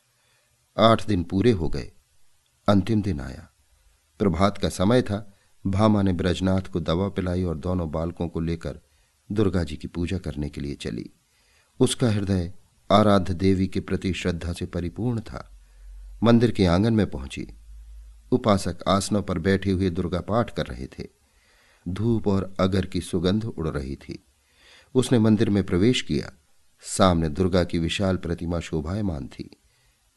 आठ 0.79 1.07
दिन 1.07 1.25
पूरे 1.25 1.51
हो 1.51 1.68
गए। 1.68 1.92
अंतिम 2.68 3.03
दिन 3.03 3.20
आया। 3.20 3.52
प्रभात 4.23 4.59
का 4.59 4.69
समय 4.69 5.03
था। 5.03 5.39
भामा 5.67 6.03
ने 6.03 6.13
ब्रजनाथ 6.13 6.61
को 6.61 6.81
दवा 6.81 7.09
पिलाई 7.09 7.43
और 7.43 7.57
दोनों 7.57 7.91
बालकों 7.91 8.29
को 8.29 8.41
लेकर 8.41 8.81
दुर्गा 9.33 9.65
जी 9.65 9.77
की 9.77 9.89
पूजा 9.89 10.19
करने 10.19 10.49
के 10.49 10.61
लिए 10.61 10.75
चली। 10.75 11.11
उसका 11.81 12.11
हृदय 12.11 12.53
आराध्य 12.91 13.35
देवी 13.35 13.67
के 13.67 13.81
प्रति 13.81 14.13
श्रद्धा 14.13 14.53
से 14.53 14.67
परिपूर्ण 14.67 15.21
था। 15.21 15.53
मंदिर 16.23 16.51
के 16.51 16.67
आँगन 16.67 16.93
में 16.93 17.11
पहुँची। 17.11 17.49
उपासक 18.33 18.79
आसनों 18.89 19.23
पर 19.23 19.39
बैठे 19.39 19.71
हुए 19.71 19.91
दुर्गा 19.91 20.21
पाठ 20.21 20.57
कर 20.57 20.67
रहे 20.67 20.87
थे। 20.87 21.09
धूप 21.89 22.29
और 22.29 22.55
अगर 22.61 22.87
की 22.87 23.01
सुगंध 23.01 23.45
उड़ 23.45 23.69
रही 23.69 23.97
थी। 23.97 24.25
उसने 24.95 25.19
मंदिर 25.19 25.51
में 25.51 25.65
प्रवेश 25.65 26.03
किया। 26.03 26.33
सामने 26.81 27.29
दुर्गा 27.29 27.65
की 27.65 27.79
विशाल 27.79 28.17
प्रतिमा 28.17 28.61
शोभायमान 28.61 29.27
थी। 29.27 29.57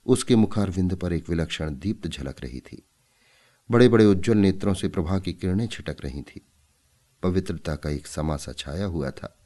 उसके 0.06 0.36
मुखारविंद 0.36 0.96
पर 0.96 1.13
एक 1.13 1.30
विलक्षण 1.30 1.70
दीप्त 1.70 2.08
झलक 2.08 2.36
रही 2.44 2.60
थी। 2.60 2.84
बड़े 3.71 3.88
बड़े 3.88 4.06
उज्जवल 4.06 4.38
नेत्रों 4.38 4.73
से 4.73 4.88
प्रभा 4.88 5.19
की 5.19 5.34
किरणें 5.34 5.67
छिटक 5.67 5.97
रही 6.01 6.21
थी। 6.21 6.45
पवित्रता 7.23 7.75
का 7.75 7.89
एक 7.89 8.08
समासा 8.08 8.54
छाया 8.54 8.86
हुआ 8.86 9.12
था। 9.12 9.38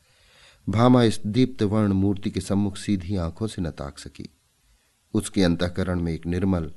भामा 0.70 1.04
इस 1.04 1.20
दीप्त 1.26 1.64
वर्ण 1.64 1.94
मूर्ति 1.94 2.32
के 2.32 2.42
सम्मुख 2.42 2.78
सीधी 2.78 3.16
आँखों 3.16 3.48
से 3.48 3.62
न 3.62 3.72
ताक 3.72 4.00
सकी। 4.00 4.30
उसके 5.14 5.44
अंतकरण 5.44 6.02
में 6.02 6.14
एक 6.14 6.26
निर्मल, 6.26 6.74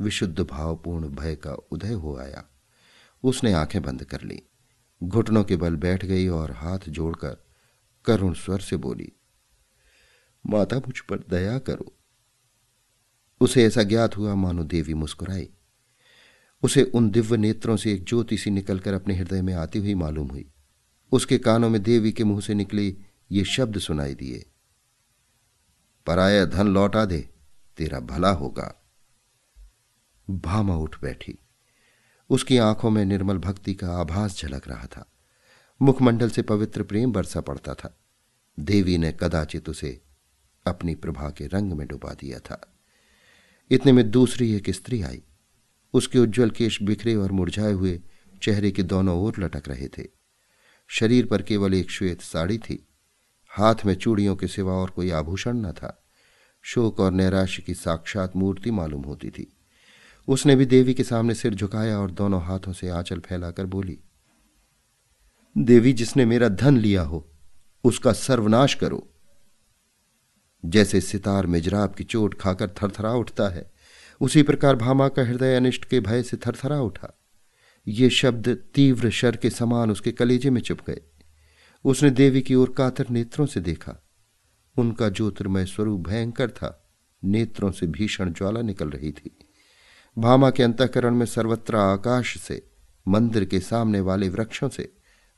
विशुद्ध, 0.00 0.40
भावपूर्ण 0.40 1.08
भय 1.08 1.36
का 1.36 1.52
उदय 1.52 1.92
हो 1.92 2.16
आया। 2.18 2.44
उसने 3.22 3.52
आँखें 3.52 3.82
बंद 3.82 4.04
कर 4.04 4.22
ली। 4.22 4.42
घुटनों 5.04 5.44
के 5.44 5.56
बल 5.56 5.76
बैठ 5.76 6.04
गई 6.04 6.28
और 6.28 6.52
हाथ 6.52 6.78
जोड़कर 6.88 7.36
करुण 8.04 8.34
स्वर 8.34 8.60
से 8.60 8.76
बोली, 8.76 9.12
माता, 10.46 10.76
मुझ 10.76 11.00
पर 11.00 11.18
दया 11.18 11.58
करो। 11.58 11.96
उसे 13.40 13.64
ऐसा 13.64 13.82
ज्ञात 13.82 14.16
हुआ 14.16 14.34
मानो 14.34 14.64
देवी 14.64 14.94
मुस्कुराई। 14.94 15.48
उसे 16.66 16.82
उन 16.82 17.10
दिव्य 17.10 17.36
नेत्रों 17.36 17.76
से 17.76 17.92
एक 17.92 18.04
ज्योति 18.04 18.38
सी 18.38 18.50
निकलकर 18.50 18.94
अपने 18.94 19.14
हृदय 19.14 19.42
में 19.42 19.54
आती 19.54 19.78
हुई 19.78 19.94
मालूम 19.94 20.28
हुई। 20.28 20.50
उसके 21.12 21.38
कानों 21.38 21.70
में 21.70 21.82
देवी 21.82 22.12
के 22.12 22.24
मुँह 22.24 22.40
से 22.40 22.54
निकले 22.54 22.96
ये 23.32 23.44
शब्द 23.44 23.78
सुनाई 23.78 24.14
दिए। 24.14 24.50
पराया 26.06 26.44
धन 26.44 26.66
लौटा 26.66 27.04
दे, 27.04 27.28
तेरा 27.76 28.00
भला 28.00 28.28
होगा। 28.28 28.74
भामा 30.30 30.76
उठ 30.76 31.02
बैठी। 31.02 31.38
उसकी 32.30 32.58
आँखों 32.58 32.90
में 32.90 33.04
निर्मल 33.04 33.38
भक्ति 33.38 33.74
का 33.74 33.96
आभास 33.96 34.38
झलक 34.38 34.68
रहा 34.68 34.86
था। 34.86 35.12
मुखमंडल 35.82 36.30
से 36.30 36.42
पवित्र 36.42 36.82
प्रेम 36.82 37.12
बरसा 37.12 37.40
पड़ता 37.40 37.74
था। 37.74 37.98
देवी 38.60 38.98
ने 38.98 39.12
कदाचित 39.20 39.68
उसे 39.68 40.02
अपनी 40.66 40.94
प्रभा 40.94 41.30
के 41.30 41.46
रंग 41.46 41.72
में 41.72 41.88
डुबा 41.88 42.14
दिया 42.14 42.38
था। 42.38 42.74
इतने 43.70 43.92
में 43.92 44.10
दूसरी 44.10 44.52
एक 44.52 44.70
स्त्री 44.70 45.02
आई। 45.02 45.22
उसके 45.96 46.18
उज्जवल 46.18 46.50
केश 46.50 46.82
बिखरे 46.82 47.14
और 47.14 47.32
मुरझाए 47.32 47.72
हुए 47.72 48.00
चेहरे 48.42 48.70
के 48.70 48.82
दोनों 48.82 49.18
ओर 49.18 49.34
लटक 49.38 49.68
रहे 49.68 49.88
थे। 49.88 50.06
शरीर 50.88 51.26
पर 51.26 51.42
केवल 51.42 51.74
एक 51.74 51.90
श्वेत 51.90 52.20
साड़ी 52.20 52.58
थी। 52.58 52.86
हाथ 53.50 53.84
में 53.86 53.94
चूड़ियों 53.94 54.36
के 54.36 54.46
सिवा 54.46 54.72
और 54.72 54.90
कोई 54.90 55.10
आभूषण 55.10 55.56
न 55.56 55.72
था। 55.72 56.02
शोक 56.62 57.00
और 57.00 57.12
नैराश्य 57.12 57.62
की 57.62 57.74
साक्षात 57.74 58.36
मूर्ति 58.36 58.70
मालूम 58.70 59.02
होती 59.02 59.30
थी। 59.30 59.52
उसने 60.28 60.56
भी 60.56 60.66
देवी 60.66 60.94
के 60.94 61.04
सामने 61.04 61.34
सिर 61.34 61.54
झुकाया 61.54 61.98
और 61.98 62.10
दोनों 62.10 62.42
हाथों 62.42 62.72
से 62.72 62.88
आंचल 62.88 63.20
फैलाकर 63.20 63.66
बोली, 63.66 63.98
देवी, 65.58 65.92
जिसने 65.92 66.24
मेरा 66.24 66.48
धन 66.48 66.76
लिया 66.76 67.02
हो, 67.02 67.26
उसका 67.84 68.12
सर्वनाश 68.12 68.74
करो। 68.74 69.06
जैसे 70.64 71.00
सितार 71.00 71.46
मिजराब 71.46 71.94
की 71.94 72.04
चोट 72.04 72.34
खाकर 72.34 72.70
थरथरा 72.70 73.12
उठता 73.12 73.48
है 73.48 73.70
उसी 74.20 74.42
प्रकार 74.42 74.76
भामा 74.76 75.08
का 75.08 75.24
हृदय 75.24 75.56
अनिष्ट 75.56 75.84
के 75.84 76.00
भय 76.00 76.22
से 76.22 76.36
थरथरा 76.36 76.80
उठा। 76.80 77.18
ये 77.88 78.10
शब्द 78.10 78.58
तीव्र 78.74 79.10
शर 79.10 79.36
के 79.36 79.50
समान 79.50 79.90
उसके 79.90 80.12
कलेजे 80.12 80.50
में 80.50 80.60
चुप 80.60 80.78
गए। 80.86 81.00
उसने 81.84 82.10
देवी 82.10 82.42
की 82.42 82.54
ओर 82.54 82.74
कातर 82.76 83.06
नेत्रों 83.10 83.46
से 83.46 83.60
देखा। 83.60 84.06
उनका 84.78 85.08
ज्योतिर्मय 85.08 85.64
स्वरूप 85.64 86.08
भयंकर 86.08 86.50
था। 86.50 86.82
नेत्रों 87.24 87.70
से 87.70 87.86
भीषण 87.86 88.32
ज्वाला 88.32 88.62
निकल 88.62 88.88
रही 88.90 89.12
थी। 89.12 89.38
भामा 90.18 90.50
के 90.50 90.62
अंतकरण 90.62 91.14
में 91.14 91.26
सर्वत्र 91.26 91.76
आकाश 91.76 92.38
से, 92.38 92.70
मंदिर 93.08 93.44
के 93.44 93.60
सामने 93.60 94.00
वाले 94.00 94.28
वृक्षों 94.28 94.68
से, 94.68 94.92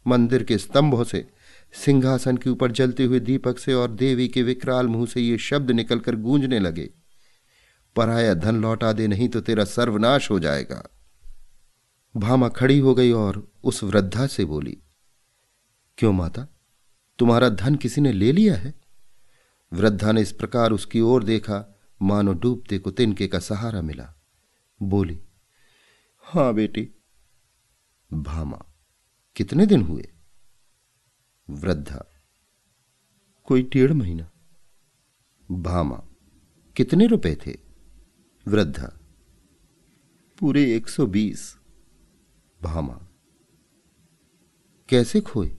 मंदिर 0.06 0.42
के 0.42 0.58
स्तंभों 0.58 1.04
से, 1.04 1.30
सिंहासन 1.72 2.36
के 2.36 2.50
ऊपर 2.50 2.72
जलते 2.72 3.04
हुए 3.04 3.20
दीपक 3.20 3.58
से 3.58 3.74
और 3.74 3.90
देवी 3.90 4.28
के 4.28 4.42
विकराल 4.42 4.86
मुँह 4.86 5.06
से 5.06 5.20
ये 5.20 5.38
शब्द 5.38 5.70
निकलकर 5.70 6.16
गूंजने 6.16 6.58
लगे। 6.58 6.90
पराया 7.96 8.34
धन 8.34 8.56
लौटा 8.56 8.92
दे 8.92 9.06
नहीं 9.08 9.28
तो 9.28 9.40
तेरा 9.40 9.64
सर्वनाश 9.64 10.30
हो 10.30 10.40
जाएगा। 10.40 10.82
भामा 12.16 12.48
खड़ी 12.48 12.78
हो 12.78 12.94
गई 12.94 13.12
और 13.12 13.52
उस 13.64 13.82
वृद्धा 13.84 14.26
से 14.26 14.44
बोली, 14.44 14.78
क्यों 15.98 16.12
माता, 16.12 16.46
तुम्हारा 17.18 17.48
धन 17.48 17.74
किसी 17.74 18.00
ने 18.00 18.12
ले 18.12 18.32
लिया 18.32 18.56
है? 18.56 18.74
वृद्धा 19.72 20.12
ने 20.12 20.22
इस 20.22 20.32
प्रकार 20.32 20.72
उसकी 20.72 21.00
ओर 21.00 21.24
देखा, 21.24 21.78
मानो 22.02 22.32
डूबते 22.32 22.78
को 22.78 22.90
तिनके 22.90 23.26
का 23.28 23.38
सहारा 23.38 23.82
मिला। 23.82 24.14
बोली, 24.82 25.20
हाँ 26.24 26.54
बेटी। 26.54 26.88
भामा, 28.12 28.64
कितने 29.36 29.66
दिन 29.66 29.82
हुए? 29.82 30.08
वृद्धा, 31.50 32.04
कोई 33.44 33.62
डेढ़ 33.62 33.92
महीना। 33.92 34.30
भामा, 35.50 36.02
कितने 36.76 37.06
रुपए 37.06 37.34
थे? 37.46 37.67
वृद्धा। 38.48 39.00
पूरे 40.38 40.76
एक 40.76 40.88
सौ 40.88 41.06
बीस 41.06 41.58
भामा। 42.62 43.08
कैसे 44.88 45.20
खोए? 45.20 45.56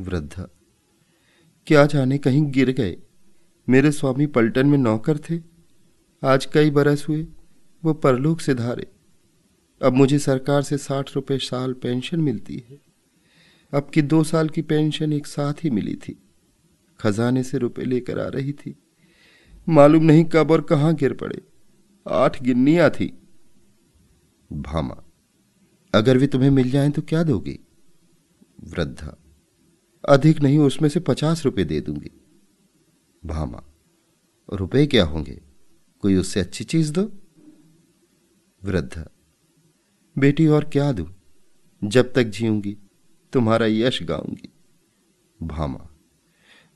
वृद्धा। 0.00 0.48
क्या 1.66 1.86
जाने 1.86 2.18
कहीं 2.18 2.50
गिर 2.50 2.70
गए? 2.70 2.96
मेरे 3.68 3.92
स्वामी 3.92 4.26
पलटन 4.26 4.66
में 4.66 4.78
नौकर 4.78 5.18
थे। 5.18 5.40
आज 6.24 6.46
कई 6.46 6.70
बरस 6.70 7.08
हुए, 7.08 7.26
वो 7.84 7.94
परलोक 7.94 8.40
से 8.40 8.54
धारे। 8.54 8.90
अब 9.82 9.92
मुझे 9.92 10.18
सरकार 10.18 10.62
से 10.62 10.78
साठ 10.78 11.14
रुपए 11.16 11.38
साल 11.38 11.72
पेंशन 11.72 12.20
मिलती 12.20 12.64
है। 12.70 12.80
अब 13.74 13.90
की 13.90 14.02
दो 14.02 14.24
साल 14.24 14.48
की 14.48 14.62
पेंशन 14.62 15.12
एक 15.12 15.26
साथ 15.26 15.54
ही 15.64 15.70
मिली 15.70 15.94
थी। 15.94 16.22
खजाने 17.00 17.42
से 17.42 17.58
रुपए 17.58 17.84
लेकर 17.84 18.18
आ 18.18 18.28
रही 18.28 18.52
थी। 18.52 18.76
मालूम 19.68 20.04
नहीं 20.04 20.24
कब 20.24 20.50
और 20.50 20.62
कहाँ 20.62 20.94
गिर 20.94 21.14
पड़े। 21.14 21.42
आठ 22.08 22.42
गिन्निया 22.42 22.90
थी। 22.90 23.18
भामा, 24.52 25.02
अगर 25.94 26.18
वे 26.18 26.26
तुम्हें 26.26 26.50
मिल 26.50 26.70
जाएँ 26.70 26.90
तो 26.90 27.02
क्या 27.02 27.22
दोगी? 27.22 27.58
वृद्धा, 28.64 29.16
अधिक 30.08 30.42
नहीं, 30.42 30.58
उसमें 30.58 30.88
से 30.88 31.00
पचास 31.00 31.44
रुपए 31.44 31.64
दे 31.64 31.80
दूँगी। 31.80 32.10
भामा 33.26 33.62
रुपए 34.52 34.86
क्या 34.86 35.04
होंगे? 35.04 35.40
कोई 36.00 36.16
उससे 36.16 36.40
अच्छी 36.40 36.64
चीज़ 36.64 36.92
दो? 36.92 37.12
वृद्धा, 38.64 39.08
बेटी 40.18 40.46
और 40.46 40.64
क्या 40.64 40.92
दू? 40.92 41.08
जब 41.84 42.12
तक 42.12 42.22
जीऊँगी, 42.22 42.76
तुम्हारा 43.32 43.66
यश 43.66 44.02
गाऊँगी। 44.02 44.52
भामा, 45.42 45.88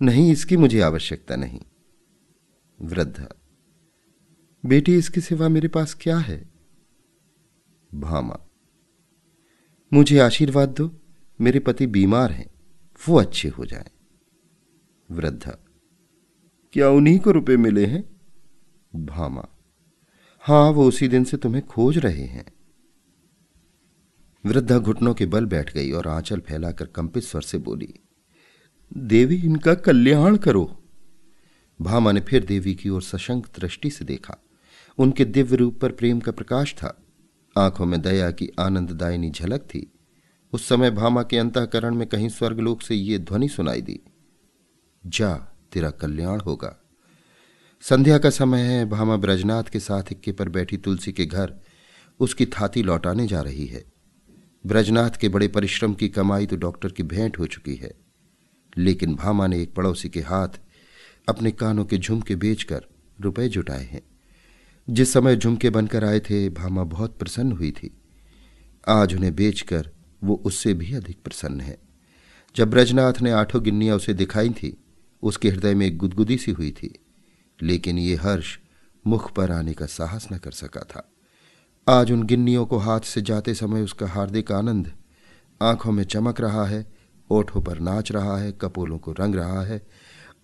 नहीं, 0.02 0.32
इसकी 0.32 0.56
मुझे 0.56 0.80
आवश्यकता 0.80 1.36
नहीं। 1.36 1.60
वृद्धा। 2.82 3.28
बेटी, 4.66 4.94
इसके 4.94 5.20
सिवा 5.20 5.48
मेरे 5.48 5.68
पास 5.68 5.96
क्या 6.00 6.18
है? 6.18 6.50
भामा। 7.94 8.40
मुझे 9.92 10.18
आशीर्वाद 10.18 10.68
दो, 10.68 11.00
मेरे 11.40 11.60
पति 11.60 11.86
बीमार 11.86 12.32
हैं, 12.32 12.50
वो 13.08 13.20
अच्छे 13.20 13.48
हो 13.48 13.66
जाएँ। 13.66 13.90
वृद्धा। 15.10 15.58
क्या 16.72 16.90
उन्हीं 16.90 17.18
को 17.18 17.30
रुपए 17.30 17.56
मिले 17.56 17.86
हैं? 17.86 18.20
भामा। 19.06 19.48
हाँ, 20.40 20.70
वो 20.70 20.88
उसी 20.88 21.08
दिन 21.08 21.24
से 21.24 21.36
तुम्हें 21.36 21.66
खोज 21.66 21.98
रहे 21.98 22.24
हैं। 22.24 22.46
वृद्धा 24.46 24.78
घुटनों 24.78 25.14
के 25.14 25.26
बल 25.26 25.46
बैठ 25.46 25.74
गई 25.74 25.92
और 25.92 26.08
आंचल 26.08 26.40
फैलाकर 26.40 26.86
कंपित 26.86 27.22
स्वर 27.22 27.42
से 27.42 27.58
बोली, 27.58 27.94
देवी, 28.96 29.36
इनका 29.36 29.74
कल्याण 29.74 30.36
करो। 30.36 30.75
भामा 31.80 32.12
ने 32.12 32.20
फिर 32.20 32.44
देवी 32.44 32.74
की 32.74 32.88
ओर 32.88 33.02
सशंक 33.02 33.46
दृष्टि 33.46 33.90
से 33.90 34.04
देखा। 34.04 34.42
उनके 34.98 35.24
दिव्य 35.24 35.56
रूप 35.56 35.80
पर 35.80 35.92
प्रेम 35.92 36.20
का 36.20 36.32
प्रकाश 36.32 36.74
था। 36.74 37.02
आँखों 37.58 37.86
में 37.86 38.02
दया 38.02 38.30
की 38.30 38.50
आनंददायिनी 38.60 39.30
झलक 39.30 39.60
थी। 39.60 39.92
उस 40.52 40.68
समय 40.68 40.90
भामा 40.90 41.22
के 41.22 41.38
अंतकरण 41.38 41.94
में 41.94 42.08
कहीं 42.08 42.28
स्वर्गलोक 42.28 42.82
से 42.82 42.94
ये 42.94 43.18
ध्वनि 43.18 43.48
सुनाई 43.48 43.82
दी। 43.82 44.00
जा, 45.06 45.34
तेरा 45.72 45.90
कल्याण 45.90 46.40
होगा। 46.40 46.82
संध्या 47.80 48.18
का 48.18 48.30
समय 48.30 48.60
है, 48.60 48.84
भामा 48.84 49.16
ब्रजनाथ 49.16 49.64
के 49.64 49.80
साथ 49.80 50.02
इक्के 50.12 50.32
पर 50.32 50.48
बैठी 50.48 50.76
तुलसी 50.76 51.12
के 51.12 51.26
घर, 51.26 51.54
उसकी 52.20 52.46
थाती 52.46 52.82
लौटाने 52.82 53.26
जा 53.26 53.40
रही 53.40 53.66
है। 53.66 53.84
ब्रजनाथ 54.66 55.10
के 55.10 55.28
बड़े 55.28 55.48
परिश्रम 55.48 55.94
की 55.94 56.08
कमाई 56.08 56.46
तो 56.46 56.56
डॉक्टर 56.56 56.88
की 56.92 57.02
भेंट 57.02 57.38
हो 57.38 57.46
चुकी 57.46 57.74
है। 57.74 57.94
लेकिन 58.78 59.14
भामा 59.14 59.46
ने 59.46 59.62
एक 59.62 59.74
पड़ोसी 59.74 60.08
के 60.08 60.20
हाथ 60.20 60.48
अपने 61.28 61.50
कानों 61.50 61.84
के 61.84 61.98
झुमके 61.98 62.36
बेचकर 62.36 62.84
रुपए 63.20 63.48
जुटाए 63.48 63.84
हैं। 63.84 64.02
जिस 64.90 65.12
समय 65.12 65.36
झुमके 65.36 65.70
बनकर 65.70 66.04
आए 66.04 66.20
थे, 66.20 66.48
भामा 66.48 66.84
बहुत 66.84 67.18
प्रसन्न 67.18 67.52
हुई 67.52 67.70
थी। 67.70 67.96
आज 68.88 69.14
उन्हें 69.14 69.34
बेचकर 69.34 69.90
वो 70.24 70.42
उससे 70.44 70.74
भी 70.74 70.94
अधिक 70.94 71.18
प्रसन्न 71.24 71.60
है। 71.60 71.78
जब 72.56 72.70
ब्रजनाथ 72.70 73.12
ने 73.22 73.30
आठों 73.30 73.64
गिन्नियाँ 73.64 73.96
उसे 73.96 74.14
दिखाई 74.14 74.50
थी, 74.50 74.84
उसके 75.22 75.50
हृदय 75.50 75.74
में 75.74 75.86
एक 75.86 75.98
गुदगुदी 75.98 76.38
सी 76.38 76.50
हुई 76.50 76.70
थी। 76.70 76.98
लेकिन 77.62 77.98
ये 77.98 78.14
हर्ष 78.14 78.58
मुख 79.06 79.32
पर 79.32 79.50
आने 79.50 79.72
का 79.72 79.86
साहस 79.86 80.28
न 80.32 80.38
कर 80.38 80.50
सका 80.50 80.80
था। 80.80 81.12
आज 81.88 82.12
उन 82.12 82.22
गिन्नियों 82.22 82.66
को 82.66 82.78
हाथ 82.78 83.00
से 83.00 83.22
जाते 83.22 83.54
समय 83.54 83.82
उसका 83.82 84.06
हार्दिक 84.06 84.52
आनंद 84.52 84.92
आँखों 85.62 85.92
में 85.92 86.04
चमक 86.04 86.40
रहा 86.40 86.64
है, 86.64 86.92
ओठों 87.30 87.62
पर 87.62 87.78
नाच 87.78 88.12
रहा 88.12 88.38
है, 88.38 88.52
कपोलों 88.52 88.98
को 88.98 89.12
रंग 89.12 89.34
रहा 89.34 89.62
है 89.62 89.86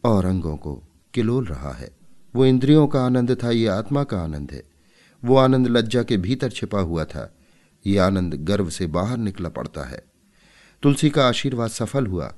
और 0.05 0.25
अंगों 0.25 0.57
को 0.57 0.83
किलोल 1.15 1.45
रहा 1.45 1.73
है। 1.73 1.91
वो 2.35 2.47
इंद्रियों 2.47 2.87
का 2.87 3.03
आनंद 3.03 3.43
था, 3.45 3.51
ये 3.51 3.67
आत्मा 3.67 4.05
का 4.05 4.21
आनंद 4.21 4.53
है। 4.53 4.62
वो 5.25 5.37
आनंद 5.37 5.69
लज्जा 5.69 6.03
के 6.03 6.17
भीतर 6.17 6.51
छिपा 6.51 6.81
हुआ 6.81 7.05
था। 7.05 7.37
ये 7.87 7.99
आनंद 7.99 8.35
गर्व 8.35 8.71
से 8.71 8.87
बाहर 8.87 9.17
निकला 9.17 9.49
पड़ता 9.49 9.85
है। 9.85 10.05
तुलसी 10.83 11.11
का 11.11 11.29
आशीर्वाद 11.29 11.71
सफल 11.71 12.07
हुआ। 12.07 12.35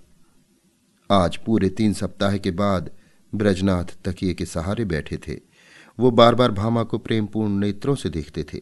आज 1.10 1.36
पूरे 1.36 1.68
तीन 1.68 1.92
सप्ताह 1.92 2.36
के 2.36 2.50
बाद 2.50 2.90
ब्रजनाथ 3.34 3.84
तकिए 4.04 4.34
के 4.34 4.46
सहारे 4.46 4.84
बैठे 4.84 5.16
थे। 5.16 5.40
वो 6.00 6.10
बार 6.10 6.34
बार 6.34 6.50
भामा 6.50 6.82
को 6.82 6.98
प्रेमपूर्ण 6.98 7.52
नेत्रों 7.52 7.94
से 7.94 8.10
देखते 8.10 8.44
थे। 8.44 8.60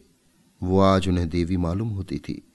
वो 0.63 0.79
आज 0.79 1.07
उन्हें 1.07 1.29
देवी 1.29 1.57
मालूम 1.57 1.89
होती 1.89 2.17
थी। 2.17 2.53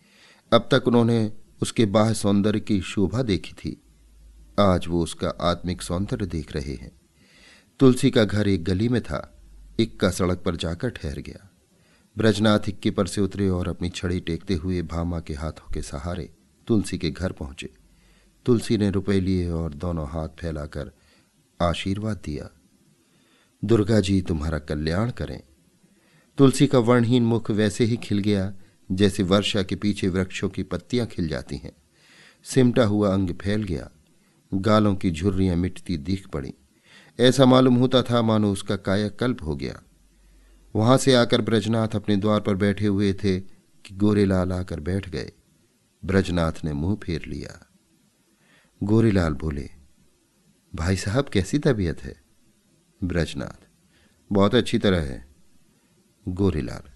अब 0.52 0.68
तक 0.72 0.88
उन्होंने 0.88 1.32
उसके 1.62 1.86
बाह्य 1.86 2.14
सौंदर्य 2.14 2.60
की 2.60 2.80
शोभा 2.80 3.22
देखी 3.22 3.52
थी। 3.52 3.82
आज 4.58 4.86
वो 4.88 5.02
उसका 5.02 5.28
आत्मिक 5.28 5.82
सौंदर्य 5.82 6.26
देख 6.26 6.52
रहे 6.52 6.74
हैं। 6.74 7.00
तुलसी 7.80 8.10
का 8.10 8.24
घर 8.24 8.48
एक 8.48 8.64
गली 8.64 8.88
में 8.88 9.02
था, 9.02 9.42
इक्का 9.78 10.10
सड़क 10.10 10.38
पर 10.38 10.56
जाकर 10.56 10.90
ठहर 10.90 11.18
गया। 11.18 11.50
ब्रजनाथ 12.18 12.60
इक्के 12.68 12.90
पर 12.90 13.06
से 13.06 13.20
उतरे 13.20 13.48
और 13.48 13.68
अपनी 13.68 13.90
छड़ी 13.90 14.20
टेकते 14.20 14.54
हुए 14.54 14.82
भामा 14.82 15.20
के 15.20 15.34
हाथों 15.34 15.72
के 15.74 15.82
सहारे 15.82 16.34
तुलसी 16.66 16.98
के 16.98 17.10
घर 17.10 17.32
पहुँचे। 17.32 17.70
तुलसी 18.46 18.78
ने 18.78 18.90
रुपए 18.90 19.20
लिए 19.20 19.50
और 19.50 19.74
दोनों 19.74 20.08
हाथ 20.08 20.28
फैलाकर 20.28 20.92
आशीर्वाद 21.62 22.20
दिया। 22.24 22.50
दुर्गा 23.64 24.00
जी, 24.00 24.22
तुम्हारा 24.22 24.58
कल्याण 24.58 25.10
करें। 25.10 25.42
तुलसी 26.38 26.66
का 26.66 26.78
वर्णहीन 26.78 27.22
मुख 27.22 27.50
वैसे 27.50 27.84
ही 27.84 27.96
खिल 27.96 28.18
गया, 28.18 28.54
जैसे 28.92 29.22
वर्षा 29.22 29.62
के 29.62 29.76
पीछे 29.76 30.08
वृक्षों 30.08 30.48
की 30.48 30.62
पत्तियाँ 30.62 31.06
खिल 31.06 31.28
जाती 31.28 31.56
हैं। 31.56 31.72
सिमटा 32.44 32.84
हुआ 32.84 33.14
अंग 33.14 33.30
फैल 33.30 33.62
गया। 33.62 33.90
गालों 34.54 34.94
की 34.96 35.10
झुर्रियाँ 35.10 35.56
मिटती 35.56 35.96
दिख 35.96 36.28
पड़ी। 36.28 36.54
ऐसा 37.20 37.46
मालूम 37.46 37.74
होता 37.74 38.02
था 38.02 38.22
मानो 38.22 38.52
उसका 38.52 38.76
कायाकल्प 38.76 39.42
हो 39.42 39.56
गया। 39.56 39.82
वहाँ 40.76 40.96
से 40.98 41.14
आकर 41.14 41.40
ब्रजनाथ 41.40 41.88
अपने 41.88 42.16
द्वार 42.16 42.40
पर 42.40 42.54
बैठे 42.54 42.86
हुए 42.86 43.12
थे 43.12 43.40
कि 43.84 43.94
गोरेलाल 43.94 44.52
आकर 44.52 44.80
बैठ 44.80 45.08
गए। 45.08 45.32
ब्रजनाथ 46.04 46.52
ने 46.64 46.72
मुँह 46.72 46.96
फेर 46.96 47.22
लिया। 47.26 47.66
गोरेलाल 48.82 49.34
बोले, 49.34 49.70
भाई 50.74 50.96
साहब, 50.96 51.24
कैसी 51.24 51.58
तबीयत 51.58 52.02
है? 52.04 52.22
ब्रजनाथ, 53.04 53.66
बहुत 54.32 54.54
अच्छी 54.54 54.78
तरह 54.78 55.00
है। 55.00 55.26
गोरेलाल, 56.28 56.90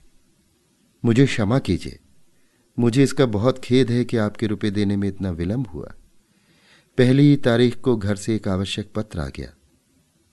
मुझे 1.04 1.26
क्षमा 1.26 1.58
कीजिए। 1.58 1.98
मुझे 2.78 3.02
इसका 3.02 3.26
बहुत 3.26 3.58
खेद 3.58 3.90
है 3.90 4.04
कि 4.04 4.16
आपके 4.16 4.46
रुपए 4.46 4.70
देने 4.70 4.96
में 4.96 5.08
इतना 5.08 5.30
विलंब 5.30 5.66
हुआ। 5.66 5.94
पहली 6.98 7.22
ही 7.22 7.36
तारीख 7.36 7.80
को 7.80 7.96
घर 7.96 8.16
से 8.16 8.34
एक 8.36 8.48
आवश्यक 8.48 8.90
पत्र 8.94 9.20
आ 9.20 9.26
गया 9.26 9.52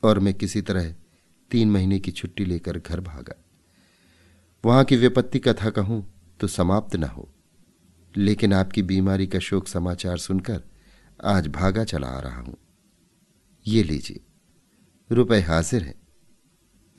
और 0.03 0.19
मैं 0.19 0.33
किसी 0.33 0.61
तरह 0.61 0.93
तीन 1.51 1.71
महीने 1.71 1.99
की 1.99 2.11
छुट्टी 2.11 2.45
लेकर 2.45 2.77
घर 2.79 2.99
भागा। 2.99 3.35
वहाँ 4.63 4.83
की 4.83 4.95
विपत्ति 4.97 5.39
कथा 5.39 5.69
कहूँ 5.69 6.03
तो 6.39 6.47
समाप्त 6.47 6.95
न 6.95 7.03
हो, 7.03 7.27
लेकिन 8.15 8.53
आपकी 8.53 8.83
बीमारी 8.83 9.27
का 9.27 9.39
शोक 9.39 9.67
समाचार 9.67 10.17
सुनकर 10.17 10.61
आज 11.25 11.47
भागा 11.47 11.83
चला 11.83 12.07
आ 12.07 12.19
रहा 12.19 12.41
हूँ। 12.41 12.57
ये 13.65 13.83
लीजिए, 13.83 14.19
रुपए 15.09 15.39
हाजिर 15.39 15.83
है। 15.83 15.95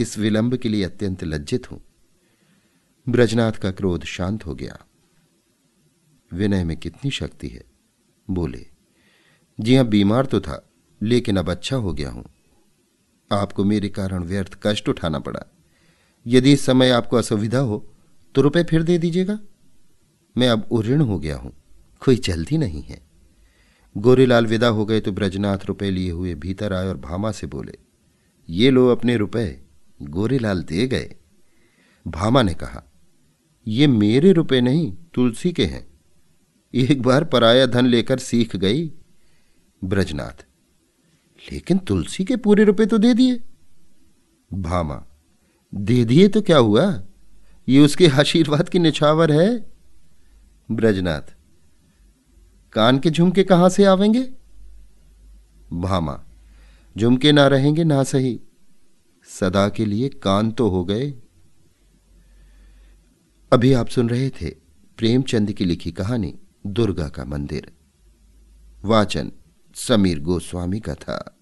इस 0.00 0.18
विलंब 0.18 0.56
के 0.56 0.68
लिए 0.68 0.84
अत्यंत 0.84 1.24
लज्जित 1.24 1.70
हूँ। 1.70 1.80
ब्रजनाथ 3.06 3.52
का 3.52 3.70
क्रोध 3.70 4.04
शांत 4.06 4.46
हो 4.46 4.54
गया। 4.54 4.78
विनय 6.30 6.64
में 6.64 6.76
कितनी 6.76 7.10
शक्ति 7.10 7.48
है, 7.48 7.64
बोले। 8.28 8.69
जी 9.60 9.74
हाँ, 9.76 9.84
बीमार 9.86 10.26
तो 10.26 10.40
था, 10.40 10.62
लेकिन 11.00 11.36
अब 11.36 11.50
अच्छा 11.50 11.76
हो 11.76 11.92
गया 11.92 12.10
हूँ। 12.10 12.24
आपको 13.30 13.64
मेरे 13.64 13.88
कारण 13.88 14.24
व्यर्थ 14.24 14.58
कष्ट 14.62 14.88
उठाना 14.88 15.18
पड़ा। 15.18 15.40
यदि 16.26 16.52
इस 16.52 16.64
समय 16.66 16.90
आपको 16.90 17.16
असुविधा 17.16 17.58
हो 17.60 17.84
तो 18.34 18.42
रुपए 18.42 18.62
फिर 18.62 18.82
दे 18.82 18.96
दीजिएगा। 18.98 19.38
मैं 20.36 20.48
अब 20.48 20.66
उऋण 20.70 21.00
हो 21.00 21.18
गया 21.18 21.36
हूँ, 21.36 21.52
कोई 22.02 22.16
जल्दी 22.18 22.58
नहीं 22.58 22.82
है। 22.82 23.00
गोरीलाल 23.96 24.46
विदा 24.46 24.68
हो 24.68 24.84
गए 24.84 25.00
तो 25.00 25.12
ब्रजनाथ 25.12 25.66
रुपए 25.66 25.90
लिए 25.90 26.10
हुए 26.10 26.34
भीतर 26.36 26.72
आए 26.72 26.88
और 26.88 26.96
भामा 26.98 27.32
से 27.32 27.46
बोले, 27.46 27.72
ये 28.48 28.70
लो 28.70 28.86
अपने 28.88 29.16
रुपए, 29.16 29.60
गोरेलाल 30.00 30.62
दे 30.62 30.86
गए। 30.86 31.14
भामा 32.06 32.42
ने 32.42 32.54
कहा, 32.54 32.82
ये 33.66 33.86
मेरे 33.86 34.32
रुपए 34.32 34.60
नहीं, 34.60 34.92
तुलसी 35.14 35.52
के 35.52 35.64
हैं। 35.66 35.86
एक 36.74 37.02
बार 37.02 37.24
पराया 37.24 37.66
धन 37.66 37.86
लेकर 37.86 38.18
सीख 38.18 38.56
गई 38.56 38.90
ब्रजनाथ। 39.84 40.46
लेकिन 41.52 41.78
तुलसी 41.78 42.24
के 42.24 42.36
पूरे 42.36 42.64
रुपए 42.64 42.86
तो 42.86 42.98
दे 42.98 43.14
दिए। 43.14 43.40
भामा, 44.52 45.06
दे 45.74 46.04
दिए 46.04 46.28
तो 46.28 46.42
क्या 46.42 46.58
हुआ? 46.58 47.02
ये 47.68 47.80
उसके 47.80 48.08
आशीर्वाद 48.08 48.68
की 48.68 48.78
निछावर 48.78 49.32
है। 49.32 49.70
ब्रजनाथ, 50.70 51.34
कान 52.72 52.98
के 52.98 53.10
झुमके 53.10 53.44
कहाँ 53.44 53.68
से 53.68 53.84
आवेंगे? 53.84 54.22
भामा, 55.72 56.24
झुमके 56.98 57.32
ना 57.32 57.46
रहेंगे 57.46 57.84
ना 57.84 58.02
सही। 58.02 58.40
सदा 59.24 59.68
के 59.68 59.84
लिए 59.84 60.08
कान 60.08 60.50
तो 60.50 60.68
हो 60.68 60.84
गए। 60.84 61.14
अभी 63.52 63.72
आप 63.72 63.88
सुन 63.88 64.08
रहे 64.08 64.30
थे 64.30 64.50
प्रेमचंद 64.96 65.52
की 65.52 65.64
लिखी 65.64 65.92
कहानी 65.92 66.38
दुर्गा 66.66 67.08
का 67.08 67.24
मंदिर। 67.24 67.72
वाचन 68.84 69.32
समीर 69.86 70.20
गोस्वामी 70.20 70.80
का 70.80 70.94
था। 70.94 71.39